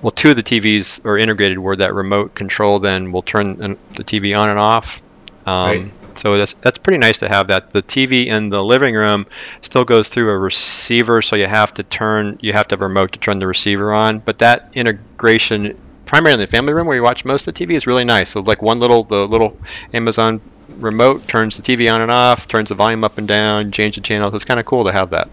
well, 0.01 0.12
two 0.12 0.31
of 0.31 0.36
the 0.36 0.43
TVs 0.43 1.05
are 1.05 1.17
integrated 1.17 1.60
where 1.60 1.75
that 1.75 1.93
remote 1.93 2.36
control 2.36 2.79
then 2.79 3.12
will 3.12 3.21
turn 3.21 3.57
the 3.57 4.03
TV 4.03 4.38
on 4.38 4.49
and 4.49 4.60
off. 4.60 5.01
Um, 5.45 5.67
right. 5.67 5.91
So 6.17 6.38
that's 6.38 6.53
that's 6.53 6.77
pretty 6.77 6.97
nice 6.97 7.19
to 7.19 7.30
have 7.30 7.47
that. 7.47 7.71
The 7.71 7.84
TV 7.84 8.27
in 8.27 8.49
the 8.49 8.63
living 8.63 8.95
room 8.95 9.25
still 9.62 9.86
goes 9.86 10.10
through 10.10 10.30
a 10.30 10.38
receiver, 10.38 11.21
so 11.21 11.36
you 11.36 11.47
have 11.47 11.73
to 11.75 11.84
turn 11.84 12.39
you 12.41 12.53
have 12.53 12.67
to 12.69 12.73
have 12.73 12.82
a 12.82 12.88
remote 12.88 13.13
to 13.13 13.19
turn 13.19 13.39
the 13.39 13.47
receiver 13.47 13.93
on. 13.93 14.19
But 14.19 14.39
that 14.39 14.69
integration, 14.73 15.77
primarily 16.06 16.41
in 16.41 16.47
the 16.47 16.47
family 16.47 16.73
room 16.73 16.88
where 16.88 16.95
you 16.95 17.03
watch 17.03 17.25
most 17.25 17.47
of 17.47 17.53
the 17.53 17.65
TV, 17.65 17.71
is 17.71 17.88
really 17.88 18.06
nice. 18.06 18.30
So 18.32 18.41
like 18.41 18.62
one 18.62 18.80
little 18.80 19.03
the 19.03 19.27
little 19.27 19.58
Amazon 19.93 20.41
remote 20.77 21.27
turns 21.27 21.58
the 21.58 21.63
TV 21.63 21.91
on 21.93 22.01
and 22.01 22.12
off, 22.12 22.47
turns 22.47 22.69
the 22.69 22.75
volume 22.75 23.03
up 23.03 23.17
and 23.17 23.27
down, 23.27 23.71
change 23.71 23.95
the 23.95 24.01
channels. 24.01 24.34
It's 24.34 24.43
kind 24.43 24.60
of 24.60 24.65
cool 24.65 24.84
to 24.86 24.91
have 24.91 25.12
that. 25.12 25.30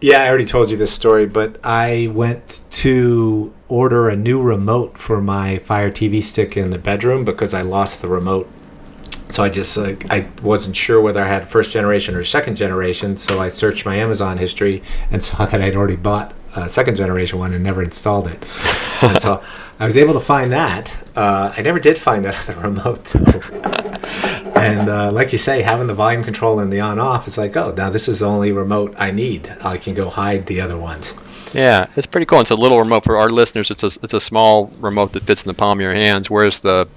Yeah, 0.00 0.22
I 0.22 0.28
already 0.28 0.44
told 0.44 0.70
you 0.70 0.76
this 0.76 0.92
story, 0.92 1.24
but 1.24 1.58
I 1.64 2.10
went 2.12 2.60
to 2.72 3.54
order 3.68 4.08
a 4.08 4.16
new 4.16 4.42
remote 4.42 4.98
for 4.98 5.22
my 5.22 5.56
Fire 5.58 5.90
TV 5.90 6.22
stick 6.22 6.56
in 6.58 6.70
the 6.70 6.78
bedroom 6.78 7.24
because 7.24 7.54
I 7.54 7.62
lost 7.62 8.02
the 8.02 8.08
remote 8.08 8.46
so 9.34 9.42
I 9.42 9.48
just 9.48 9.76
uh, 9.76 9.96
I 10.10 10.28
wasn't 10.44 10.76
sure 10.76 11.00
whether 11.00 11.20
I 11.20 11.26
had 11.26 11.48
first 11.48 11.72
generation 11.72 12.14
or 12.14 12.22
second 12.22 12.54
generation. 12.54 13.16
So 13.16 13.40
I 13.40 13.48
searched 13.48 13.84
my 13.84 13.96
Amazon 13.96 14.38
history 14.38 14.80
and 15.10 15.20
saw 15.28 15.44
that 15.44 15.60
I'd 15.60 15.74
already 15.74 15.96
bought 15.96 16.32
a 16.54 16.68
second 16.68 16.94
generation 16.94 17.40
one 17.40 17.52
and 17.52 17.64
never 17.64 17.82
installed 17.82 18.28
it. 18.28 18.46
and 19.02 19.20
so 19.20 19.42
I 19.80 19.86
was 19.86 19.96
able 19.96 20.14
to 20.14 20.20
find 20.20 20.52
that. 20.52 20.94
Uh, 21.16 21.52
I 21.56 21.62
never 21.62 21.80
did 21.80 21.98
find 21.98 22.24
that 22.24 22.48
other 22.48 22.60
remote 22.60 23.04
though. 23.06 23.40
and 24.54 24.88
uh, 24.88 25.10
like 25.10 25.32
you 25.32 25.38
say, 25.38 25.62
having 25.62 25.88
the 25.88 25.94
volume 25.94 26.22
control 26.22 26.60
and 26.60 26.72
the 26.72 26.78
on 26.78 27.00
off 27.00 27.26
is 27.26 27.36
like, 27.36 27.56
oh, 27.56 27.74
now 27.76 27.90
this 27.90 28.06
is 28.06 28.20
the 28.20 28.26
only 28.26 28.52
remote 28.52 28.94
I 28.98 29.10
need. 29.10 29.48
I 29.62 29.78
can 29.78 29.94
go 29.94 30.10
hide 30.10 30.46
the 30.46 30.60
other 30.60 30.78
ones. 30.78 31.12
Yeah, 31.52 31.86
it's 31.96 32.06
pretty 32.06 32.26
cool. 32.26 32.40
It's 32.40 32.50
a 32.50 32.56
little 32.56 32.78
remote 32.78 33.02
for 33.04 33.16
our 33.16 33.30
listeners. 33.30 33.70
It's 33.70 33.82
a 33.82 33.90
it's 34.02 34.14
a 34.14 34.20
small 34.20 34.66
remote 34.80 35.12
that 35.12 35.22
fits 35.24 35.44
in 35.44 35.48
the 35.48 35.54
palm 35.54 35.78
of 35.78 35.82
your 35.82 35.94
hands. 35.94 36.28
Whereas 36.28 36.60
the 36.60 36.88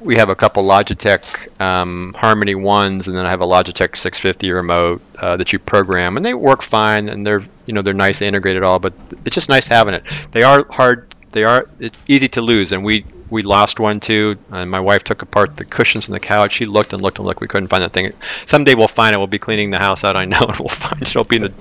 we 0.00 0.16
have 0.16 0.28
a 0.28 0.34
couple 0.34 0.64
Logitech 0.64 1.60
um, 1.60 2.14
Harmony 2.16 2.54
ones, 2.54 3.08
and 3.08 3.16
then 3.16 3.26
I 3.26 3.30
have 3.30 3.40
a 3.40 3.46
Logitech 3.46 3.96
650 3.96 4.50
remote 4.50 5.02
uh, 5.18 5.36
that 5.36 5.52
you 5.52 5.58
program, 5.58 6.16
and 6.16 6.24
they 6.24 6.34
work 6.34 6.62
fine, 6.62 7.08
and 7.08 7.26
they're 7.26 7.42
you 7.66 7.74
know 7.74 7.82
they're 7.82 7.94
nice 7.94 8.22
integrated 8.22 8.62
all, 8.62 8.78
but 8.78 8.92
it's 9.24 9.34
just 9.34 9.48
nice 9.48 9.66
having 9.66 9.94
it. 9.94 10.04
They 10.32 10.42
are 10.42 10.66
hard. 10.70 11.14
They 11.32 11.44
are. 11.44 11.68
It's 11.78 12.02
easy 12.08 12.28
to 12.30 12.40
lose, 12.40 12.72
and 12.72 12.84
we 12.84 13.04
we 13.30 13.42
lost 13.42 13.78
one 13.78 14.00
too. 14.00 14.38
And 14.50 14.70
my 14.70 14.80
wife 14.80 15.04
took 15.04 15.22
apart 15.22 15.56
the 15.56 15.64
cushions 15.64 16.08
in 16.08 16.12
the 16.12 16.20
couch. 16.20 16.54
She 16.54 16.64
looked 16.64 16.92
and 16.92 17.02
looked 17.02 17.18
and 17.18 17.26
looked. 17.26 17.40
We 17.40 17.48
couldn't 17.48 17.68
find 17.68 17.82
that 17.82 17.92
thing. 17.92 18.12
Someday 18.46 18.74
we'll 18.74 18.88
find 18.88 19.14
it. 19.14 19.18
We'll 19.18 19.26
be 19.26 19.38
cleaning 19.38 19.70
the 19.70 19.78
house 19.78 20.02
out. 20.04 20.16
I 20.16 20.24
know, 20.24 20.40
and 20.48 20.58
we'll 20.58 20.68
find 20.68 21.00
it. 21.02 21.08
It'll 21.08 21.24
be 21.24 21.36
in 21.36 21.44
a, 21.44 21.52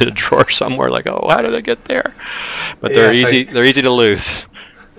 in 0.00 0.08
a 0.08 0.12
drawer 0.12 0.48
somewhere. 0.50 0.90
Like, 0.90 1.06
oh, 1.06 1.26
how 1.28 1.42
did 1.42 1.52
they 1.52 1.62
get 1.62 1.84
there? 1.86 2.14
But 2.80 2.94
they're 2.94 3.12
easy. 3.12 3.48
I, 3.48 3.52
they're 3.52 3.64
easy 3.64 3.82
to 3.82 3.90
lose. 3.90 4.44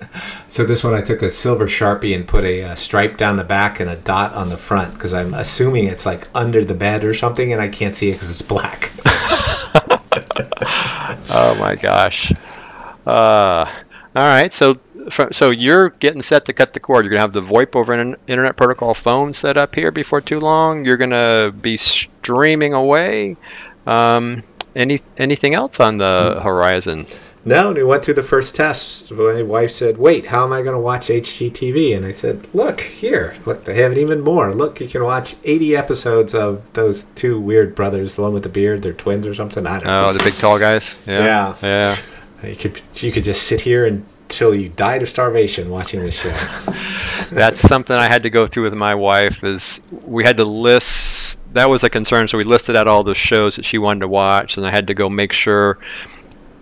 So 0.48 0.64
this 0.64 0.82
one 0.82 0.94
I 0.94 1.02
took 1.02 1.20
a 1.20 1.28
silver 1.30 1.66
sharpie 1.66 2.14
and 2.14 2.26
put 2.26 2.42
a, 2.42 2.60
a, 2.60 2.76
stripe 2.76 3.18
down 3.18 3.36
the 3.36 3.44
back 3.44 3.80
and 3.80 3.90
a 3.90 3.96
dot 3.96 4.32
on 4.32 4.48
the 4.48 4.56
front 4.56 4.94
because 4.94 5.12
I'm 5.12 5.34
assuming 5.34 5.86
it's 5.86 6.06
like 6.06 6.26
under 6.34 6.64
the 6.64 6.72
bed 6.74 7.04
or 7.04 7.12
something, 7.12 7.52
and 7.52 7.60
I 7.60 7.68
can't 7.68 7.94
see 7.94 8.08
it 8.08 8.14
because 8.14 8.30
it's 8.30 8.40
black. 8.40 8.90
oh 11.30 11.54
my 11.60 11.74
gosh! 11.82 12.32
Uh, 13.06 13.66
all 14.16 14.26
right, 14.26 14.52
so 14.52 14.80
so 15.30 15.50
you're 15.50 15.90
getting 15.90 16.22
set 16.22 16.46
to 16.46 16.52
cut 16.52 16.72
the 16.72 16.80
cord. 16.80 17.04
You're 17.04 17.10
gonna 17.10 17.20
have 17.20 17.32
the 17.34 17.42
VoIP 17.42 17.76
over 17.76 17.92
an 17.92 18.16
Internet 18.26 18.56
Protocol 18.56 18.94
phone 18.94 19.32
set 19.34 19.56
up 19.56 19.74
here 19.74 19.90
before 19.90 20.20
too 20.20 20.40
long. 20.40 20.84
You're 20.84 20.96
gonna 20.96 21.52
be 21.52 21.76
streaming 21.76 22.72
away. 22.72 23.36
Um, 23.86 24.42
any 24.74 25.00
anything 25.18 25.54
else 25.54 25.78
on 25.78 25.98
the 25.98 26.40
horizon? 26.42 27.06
No, 27.44 27.72
we 27.72 27.84
went 27.84 28.04
through 28.04 28.14
the 28.14 28.22
first 28.22 28.54
test. 28.54 29.10
My 29.12 29.42
wife 29.42 29.70
said, 29.70 29.98
"Wait, 29.98 30.26
how 30.26 30.44
am 30.44 30.52
I 30.52 30.62
going 30.62 30.74
to 30.74 30.80
watch 30.80 31.08
HGTV?" 31.08 31.96
And 31.96 32.04
I 32.04 32.12
said, 32.12 32.46
"Look 32.52 32.80
here. 32.80 33.36
Look, 33.46 33.64
they 33.64 33.74
have 33.76 33.92
it 33.92 33.98
even 33.98 34.20
more. 34.20 34.52
Look, 34.54 34.80
you 34.80 34.88
can 34.88 35.04
watch 35.04 35.36
80 35.44 35.76
episodes 35.76 36.34
of 36.34 36.70
those 36.72 37.04
two 37.04 37.40
weird 37.40 37.74
brothers, 37.74 38.16
the 38.16 38.22
one 38.22 38.32
with 38.32 38.42
the 38.42 38.48
beard, 38.48 38.82
they're 38.82 38.92
twins 38.92 39.26
or 39.26 39.34
something. 39.34 39.66
I 39.66 39.80
don't 39.80 39.88
oh, 39.88 39.90
know. 39.90 40.08
Oh, 40.08 40.12
the 40.12 40.24
big 40.24 40.34
tall 40.34 40.58
guys. 40.58 40.96
Yeah. 41.06 41.24
Yeah. 41.24 41.56
Yeah. 41.62 41.96
You 42.48 42.56
could 42.56 42.80
you 42.94 43.10
could 43.10 43.24
just 43.24 43.44
sit 43.44 43.60
here 43.60 43.86
until 43.86 44.54
you 44.54 44.68
died 44.68 45.02
of 45.02 45.08
starvation 45.08 45.70
watching 45.70 46.00
this 46.00 46.20
show. 46.20 46.28
That's 47.34 47.58
something 47.58 47.96
I 47.96 48.06
had 48.06 48.22
to 48.22 48.30
go 48.30 48.46
through 48.46 48.64
with 48.64 48.74
my 48.74 48.94
wife. 48.94 49.42
Is 49.42 49.80
we 49.90 50.24
had 50.24 50.36
to 50.36 50.44
list. 50.44 51.40
That 51.54 51.68
was 51.68 51.82
a 51.82 51.90
concern, 51.90 52.28
so 52.28 52.38
we 52.38 52.44
listed 52.44 52.76
out 52.76 52.86
all 52.86 53.02
the 53.02 53.14
shows 53.14 53.56
that 53.56 53.64
she 53.64 53.78
wanted 53.78 54.00
to 54.00 54.08
watch, 54.08 54.56
and 54.56 54.66
I 54.66 54.70
had 54.70 54.88
to 54.88 54.94
go 54.94 55.08
make 55.08 55.32
sure 55.32 55.78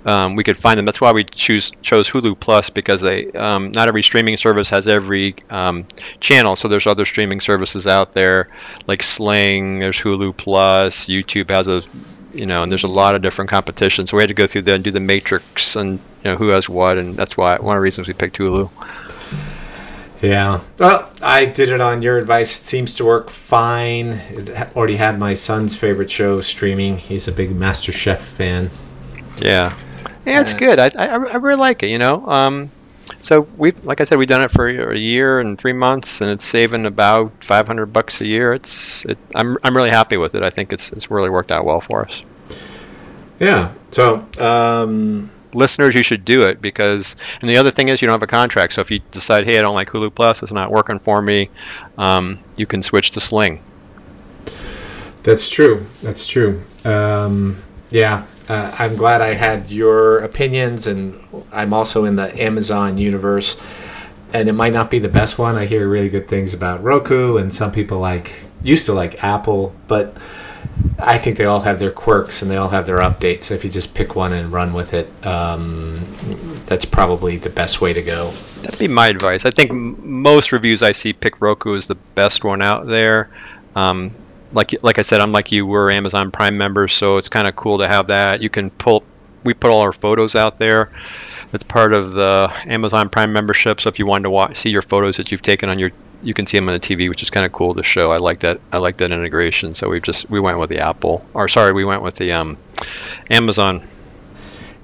um, 0.07 0.37
we 0.37 0.45
could 0.45 0.57
find 0.57 0.79
them. 0.79 0.87
That's 0.87 1.01
why 1.01 1.11
we 1.13 1.25
choose 1.25 1.73
chose 1.83 2.09
Hulu 2.09 2.39
Plus 2.39 2.71
because 2.71 3.01
they 3.01 3.31
um, 3.33 3.73
not 3.73 3.89
every 3.89 4.05
streaming 4.05 4.37
service 4.37 4.71
has 4.71 4.87
every 4.87 5.35
um, 5.51 5.85
channel. 6.21 6.55
So 6.55 6.69
there's 6.69 6.87
other 6.87 7.05
streaming 7.05 7.41
services 7.41 7.89
out 7.89 8.15
there 8.15 8.49
like 8.87 9.03
Sling. 9.03 9.81
There's 9.81 10.01
Hulu 10.01 10.37
Plus. 10.37 11.07
YouTube 11.07 11.51
has 11.51 11.67
a 11.67 11.83
you 12.33 12.47
know, 12.47 12.63
and 12.63 12.71
there's 12.71 12.85
a 12.85 12.89
lot 12.89 13.15
of 13.15 13.23
different 13.23 13.51
competition. 13.51 14.07
So 14.07 14.17
we 14.17 14.23
had 14.23 14.29
to 14.29 14.35
go 14.35 14.47
through 14.47 14.63
there 14.63 14.75
and 14.77 14.85
do 14.85 14.91
the 14.91 15.01
matrix 15.01 15.75
and 15.75 15.99
you 16.23 16.31
know 16.31 16.37
who 16.37 16.49
has 16.49 16.69
what, 16.69 16.99
and 16.99 17.17
that's 17.17 17.37
why 17.37 17.57
one 17.57 17.77
of 17.77 17.81
the 17.81 17.83
reasons 17.83 18.07
we 18.07 18.15
picked 18.15 18.39
Hulu. 18.39 18.71
Yeah. 20.23 20.63
Well, 20.79 21.13
I 21.21 21.47
did 21.47 21.69
it 21.69 21.81
on 21.81 22.01
your 22.01 22.17
advice. 22.17 22.61
It 22.61 22.65
seems 22.65 22.95
to 22.95 23.05
work 23.05 23.29
fine. 23.29 24.09
It 24.31 24.77
already 24.77 24.97
had 24.97 25.19
my 25.19 25.35
son's 25.35 25.77
favorite 25.77 26.11
show 26.11 26.41
streaming. 26.41 26.97
He's 26.97 27.29
a 27.29 27.33
big 27.33 27.55
Master 27.55 27.93
Chef 27.93 28.23
fan. 28.23 28.71
Yeah, 29.39 29.71
yeah, 30.25 30.41
it's 30.41 30.55
good. 30.55 30.79
I, 30.79 30.91
I, 30.97 31.07
I 31.07 31.37
really 31.37 31.59
like 31.59 31.83
it. 31.83 31.91
You 31.91 31.99
know, 31.99 32.27
um, 32.27 32.71
so 33.21 33.43
we 33.57 33.73
like 33.73 34.01
I 34.01 34.05
said, 34.05 34.19
we've 34.19 34.29
done 34.29 34.43
it 34.43 34.51
for 34.51 34.69
a 34.69 34.97
year 34.97 35.41
and 35.41 35.59
three 35.59 35.73
months, 35.73 36.21
and 36.21 36.31
it's 36.31 36.45
saving 36.45 36.87
about 36.87 37.33
500 37.45 37.87
bucks 37.87 38.21
a 38.21 38.27
year. 38.27 38.53
It's 38.55 39.05
it, 39.05 39.19
I'm 39.35 39.59
I'm 39.63 39.77
really 39.77 39.91
happy 39.91 40.17
with 40.17 40.35
it. 40.35 40.43
I 40.43 40.51
think 40.51 40.73
it's 40.73 40.93
it's 40.93 41.11
really 41.11 41.31
worked 41.31 41.53
out 41.53 41.65
well 41.65 41.81
for 41.81 42.07
us. 42.07 42.23
Yeah. 43.39 43.73
So, 43.91 44.27
um, 44.39 45.31
Listeners, 45.55 45.95
you 45.95 46.03
should 46.03 46.25
do 46.25 46.43
it 46.43 46.61
because, 46.61 47.17
and 47.41 47.49
the 47.49 47.57
other 47.57 47.71
thing 47.71 47.89
is, 47.89 48.03
you 48.03 48.07
don't 48.07 48.15
have 48.15 48.23
a 48.23 48.27
contract. 48.27 48.75
So 48.75 48.81
if 48.83 48.91
you 48.91 49.01
decide, 49.11 49.47
hey, 49.47 49.59
I 49.59 49.63
don't 49.63 49.75
like 49.75 49.89
Hulu 49.89 50.15
Plus, 50.15 50.43
it's 50.43 50.53
not 50.53 50.71
working 50.71 50.99
for 50.99 51.23
me, 51.23 51.49
um, 51.97 52.39
you 52.57 52.67
can 52.67 52.83
switch 52.83 53.13
to 53.13 53.21
Sling. 53.21 53.61
that's 55.23 55.49
true. 55.49 55.87
That's 56.03 56.27
true. 56.27 56.61
Um, 56.85 57.63
yeah. 57.91 58.27
Uh, 58.49 58.75
I'm 58.79 58.97
glad 58.97 59.21
I 59.21 59.35
had 59.35 59.71
your 59.71 60.19
opinions, 60.19 60.87
and 60.87 61.21
I'm 61.53 61.73
also 61.73 62.05
in 62.05 62.17
the 62.17 62.41
Amazon 62.41 62.99
universe. 62.99 63.61
And 64.33 64.49
it 64.49 64.53
might 64.53 64.73
not 64.73 64.91
be 64.91 64.99
the 64.99 65.09
best 65.09 65.39
one. 65.39 65.57
I 65.57 65.67
hear 65.67 65.89
really 65.89 66.09
good 66.09 66.29
things 66.29 66.53
about 66.53 66.83
Roku, 66.83 67.37
and 67.37 67.53
some 67.53 67.73
people 67.73 67.99
like 67.99 68.45
used 68.63 68.87
to 68.87 68.93
like 68.93 69.23
Apple, 69.23 69.75
but 69.89 70.17
I 70.99 71.19
think 71.19 71.37
they 71.37 71.45
all 71.45 71.61
have 71.61 71.79
their 71.79 71.91
quirks 71.91 72.43
and 72.43 72.51
they 72.51 72.57
all 72.57 72.69
have 72.69 72.87
their 72.87 72.99
updates. 72.99 73.51
If 73.51 73.65
you 73.65 73.71
just 73.71 73.95
pick 73.95 74.17
one 74.17 74.33
and 74.33 74.53
run 74.53 74.73
with 74.73 74.95
it, 74.95 75.09
um, 75.27 76.05
that's 76.67 76.85
probably 76.85 77.37
the 77.37 77.51
best 77.51 77.81
way 77.81 77.93
to 77.93 78.03
go. 78.03 78.31
That'd 78.63 78.79
be 78.79 78.89
my 78.89 79.09
advice. 79.09 79.45
I 79.45 79.51
think 79.51 79.73
most 79.73 80.53
reviews 80.53 80.83
I 80.83 80.93
see 80.93 81.13
pick 81.13 81.41
Roku 81.41 81.77
as 81.77 81.87
the 81.87 81.95
best 81.95 82.45
one 82.45 82.63
out 82.63 82.87
there. 82.87 83.31
Um, 83.75 84.11
like 84.53 84.75
like 84.83 84.99
I 84.99 85.03
said, 85.03 85.21
I'm 85.21 85.33
like 85.33 85.53
you. 85.53 85.67
We're 85.67 85.91
Amazon 85.91 86.31
Prime 86.31 86.57
members, 86.57 86.93
so 86.93 87.17
it's 87.17 87.29
kind 87.29 87.49
of 87.49 87.57
cool 87.57 87.79
to 87.79 87.89
have 87.89 88.07
that. 88.09 88.43
You 88.43 88.51
can 88.51 88.71
pull. 88.71 89.05
We 89.45 89.55
put 89.55 89.71
all 89.71 89.81
our 89.81 89.93
photos 89.93 90.35
out 90.35 90.59
there. 90.59 90.91
It's 91.53 91.63
part 91.63 91.93
of 91.93 92.13
the 92.13 92.53
Amazon 92.67 93.09
Prime 93.09 93.33
membership. 93.33 93.81
So 93.81 93.89
if 93.89 93.99
you 93.99 94.07
wanted 94.07 94.25
to 94.25 94.31
watch, 94.31 94.57
see 94.57 94.71
your 94.71 94.83
photos 94.83 95.17
that 95.17 95.31
you've 95.31 95.43
taken 95.43 95.69
on 95.69 95.79
your, 95.79 95.93
you 96.23 96.35
can 96.35 96.45
see 96.45 96.59
them 96.59 96.69
on 96.69 96.75
the 96.75 96.81
TV, 96.81 97.09
which 97.09 97.23
is 97.23 97.31
kind 97.31 97.47
of 97.47 97.53
cool 97.53 97.73
to 97.75 97.83
show. 97.83 98.11
I 98.11 98.17
like 98.17 98.41
that. 98.41 98.61
I 98.73 98.79
like 98.79 98.97
that 98.99 99.11
integration. 99.11 99.75
So 99.75 99.89
we 99.89 100.01
just 100.01 100.29
we 100.31 100.41
went 100.41 100.59
with 100.59 100.71
the 100.71 100.81
Apple, 100.81 101.25
or 101.35 101.49
sorry, 101.49 101.73
we 101.73 101.85
went 101.85 102.03
with 102.03 102.17
the 102.17 102.33
um, 102.33 102.59
Amazon. 103.31 103.87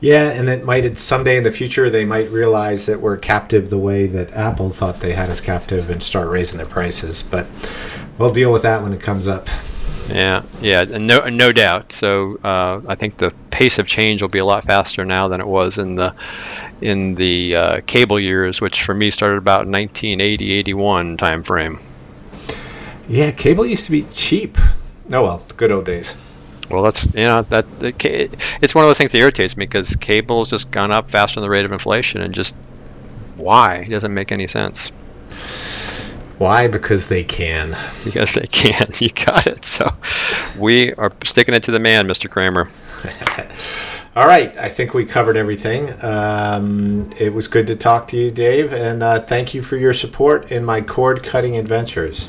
Yeah, 0.00 0.30
and 0.30 0.48
it 0.48 0.64
might 0.64 0.98
someday 0.98 1.36
in 1.36 1.44
the 1.44 1.52
future 1.52 1.88
they 1.88 2.04
might 2.04 2.28
realize 2.30 2.86
that 2.86 3.00
we're 3.00 3.16
captive 3.16 3.70
the 3.70 3.78
way 3.78 4.06
that 4.08 4.32
Apple 4.32 4.70
thought 4.70 4.98
they 4.98 5.12
had 5.12 5.30
us 5.30 5.40
captive 5.40 5.90
and 5.90 6.02
start 6.02 6.28
raising 6.28 6.58
their 6.58 6.66
prices. 6.66 7.22
But 7.22 7.46
we'll 8.18 8.32
deal 8.32 8.52
with 8.52 8.62
that 8.62 8.82
when 8.82 8.92
it 8.92 9.00
comes 9.00 9.26
up. 9.26 9.48
Yeah, 10.08 10.42
yeah, 10.60 10.82
and 10.82 11.06
no, 11.06 11.28
no 11.28 11.52
doubt. 11.52 11.92
So 11.92 12.38
uh, 12.42 12.80
I 12.86 12.94
think 12.96 13.16
the 13.16 13.32
pace 13.50 13.78
of 13.78 13.86
change 13.86 14.20
will 14.20 14.28
be 14.28 14.40
a 14.40 14.44
lot 14.44 14.64
faster 14.64 15.04
now 15.04 15.28
than 15.28 15.40
it 15.40 15.46
was 15.46 15.78
in 15.78 15.94
the 15.94 16.14
in 16.80 17.14
the 17.14 17.56
uh, 17.56 17.80
cable 17.86 18.18
years, 18.18 18.60
which 18.60 18.82
for 18.82 18.94
me 18.94 19.10
started 19.10 19.38
about 19.38 19.66
1980, 19.66 20.52
81 20.52 21.16
time 21.16 21.42
frame. 21.42 21.80
Yeah, 23.08 23.30
cable 23.30 23.64
used 23.64 23.86
to 23.86 23.92
be 23.92 24.02
cheap. 24.04 24.58
Oh 25.12 25.22
well, 25.22 25.42
good 25.56 25.70
old 25.70 25.84
days. 25.84 26.14
Well, 26.70 26.82
that's 26.82 27.06
you 27.14 27.24
know 27.24 27.42
that 27.42 27.66
it's 27.80 28.74
one 28.74 28.84
of 28.84 28.88
those 28.88 28.98
things 28.98 29.12
that 29.12 29.18
irritates 29.18 29.56
me 29.56 29.66
because 29.66 29.94
cable's 29.96 30.50
just 30.50 30.70
gone 30.70 30.90
up 30.90 31.10
faster 31.10 31.36
than 31.36 31.42
the 31.42 31.50
rate 31.50 31.64
of 31.64 31.72
inflation, 31.72 32.22
and 32.22 32.34
just 32.34 32.54
why 33.36 33.76
it 33.76 33.90
doesn't 33.90 34.12
make 34.12 34.32
any 34.32 34.46
sense 34.46 34.92
Why? 36.42 36.66
Because 36.66 37.06
they 37.06 37.22
can. 37.22 37.76
because 38.02 38.34
they 38.34 38.48
can. 38.48 38.90
You 39.00 39.10
got 39.10 39.46
it. 39.46 39.64
So 39.64 39.94
we 40.58 40.92
are 40.94 41.12
sticking 41.22 41.54
it 41.54 41.62
to 41.62 41.70
the 41.70 41.78
man, 41.78 42.08
Mr. 42.08 42.28
Kramer. 42.28 42.68
All 44.16 44.26
right, 44.26 44.56
I 44.58 44.68
think 44.68 44.92
we 44.92 45.04
covered 45.04 45.36
everything. 45.36 45.94
Um, 46.02 47.08
it 47.16 47.32
was 47.32 47.46
good 47.46 47.68
to 47.68 47.76
talk 47.76 48.08
to 48.08 48.16
you, 48.16 48.32
Dave, 48.32 48.72
and 48.72 49.04
uh, 49.04 49.20
thank 49.20 49.54
you 49.54 49.62
for 49.62 49.76
your 49.76 49.92
support 49.92 50.50
in 50.50 50.64
my 50.64 50.80
cord 50.80 51.22
cutting 51.22 51.56
adventures. 51.56 52.28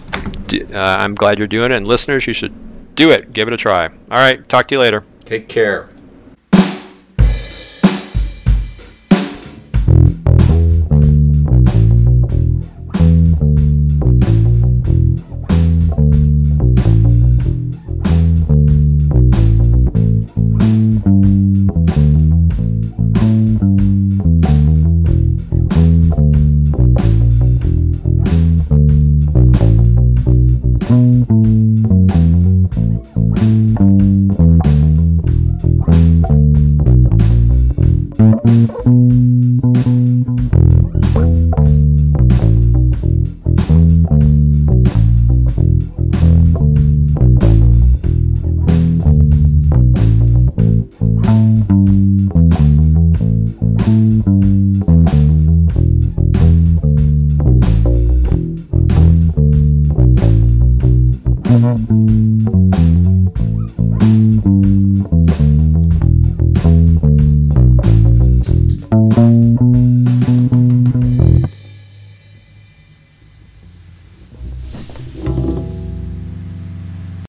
Uh, 0.52 0.78
I'm 0.78 1.16
glad 1.16 1.40
you're 1.40 1.48
doing 1.48 1.72
it, 1.72 1.78
and 1.78 1.88
listeners, 1.88 2.28
you 2.28 2.34
should 2.34 2.96
do 2.96 3.10
it. 3.10 3.34
Give 3.34 3.48
it 3.48 3.54
a 3.56 3.58
try. 3.58 3.88
All 3.88 3.92
right, 4.12 4.48
talk 4.48 4.68
to 4.68 4.76
you 4.76 4.80
later. 4.80 5.04
Take 5.26 5.50
care. 5.50 5.90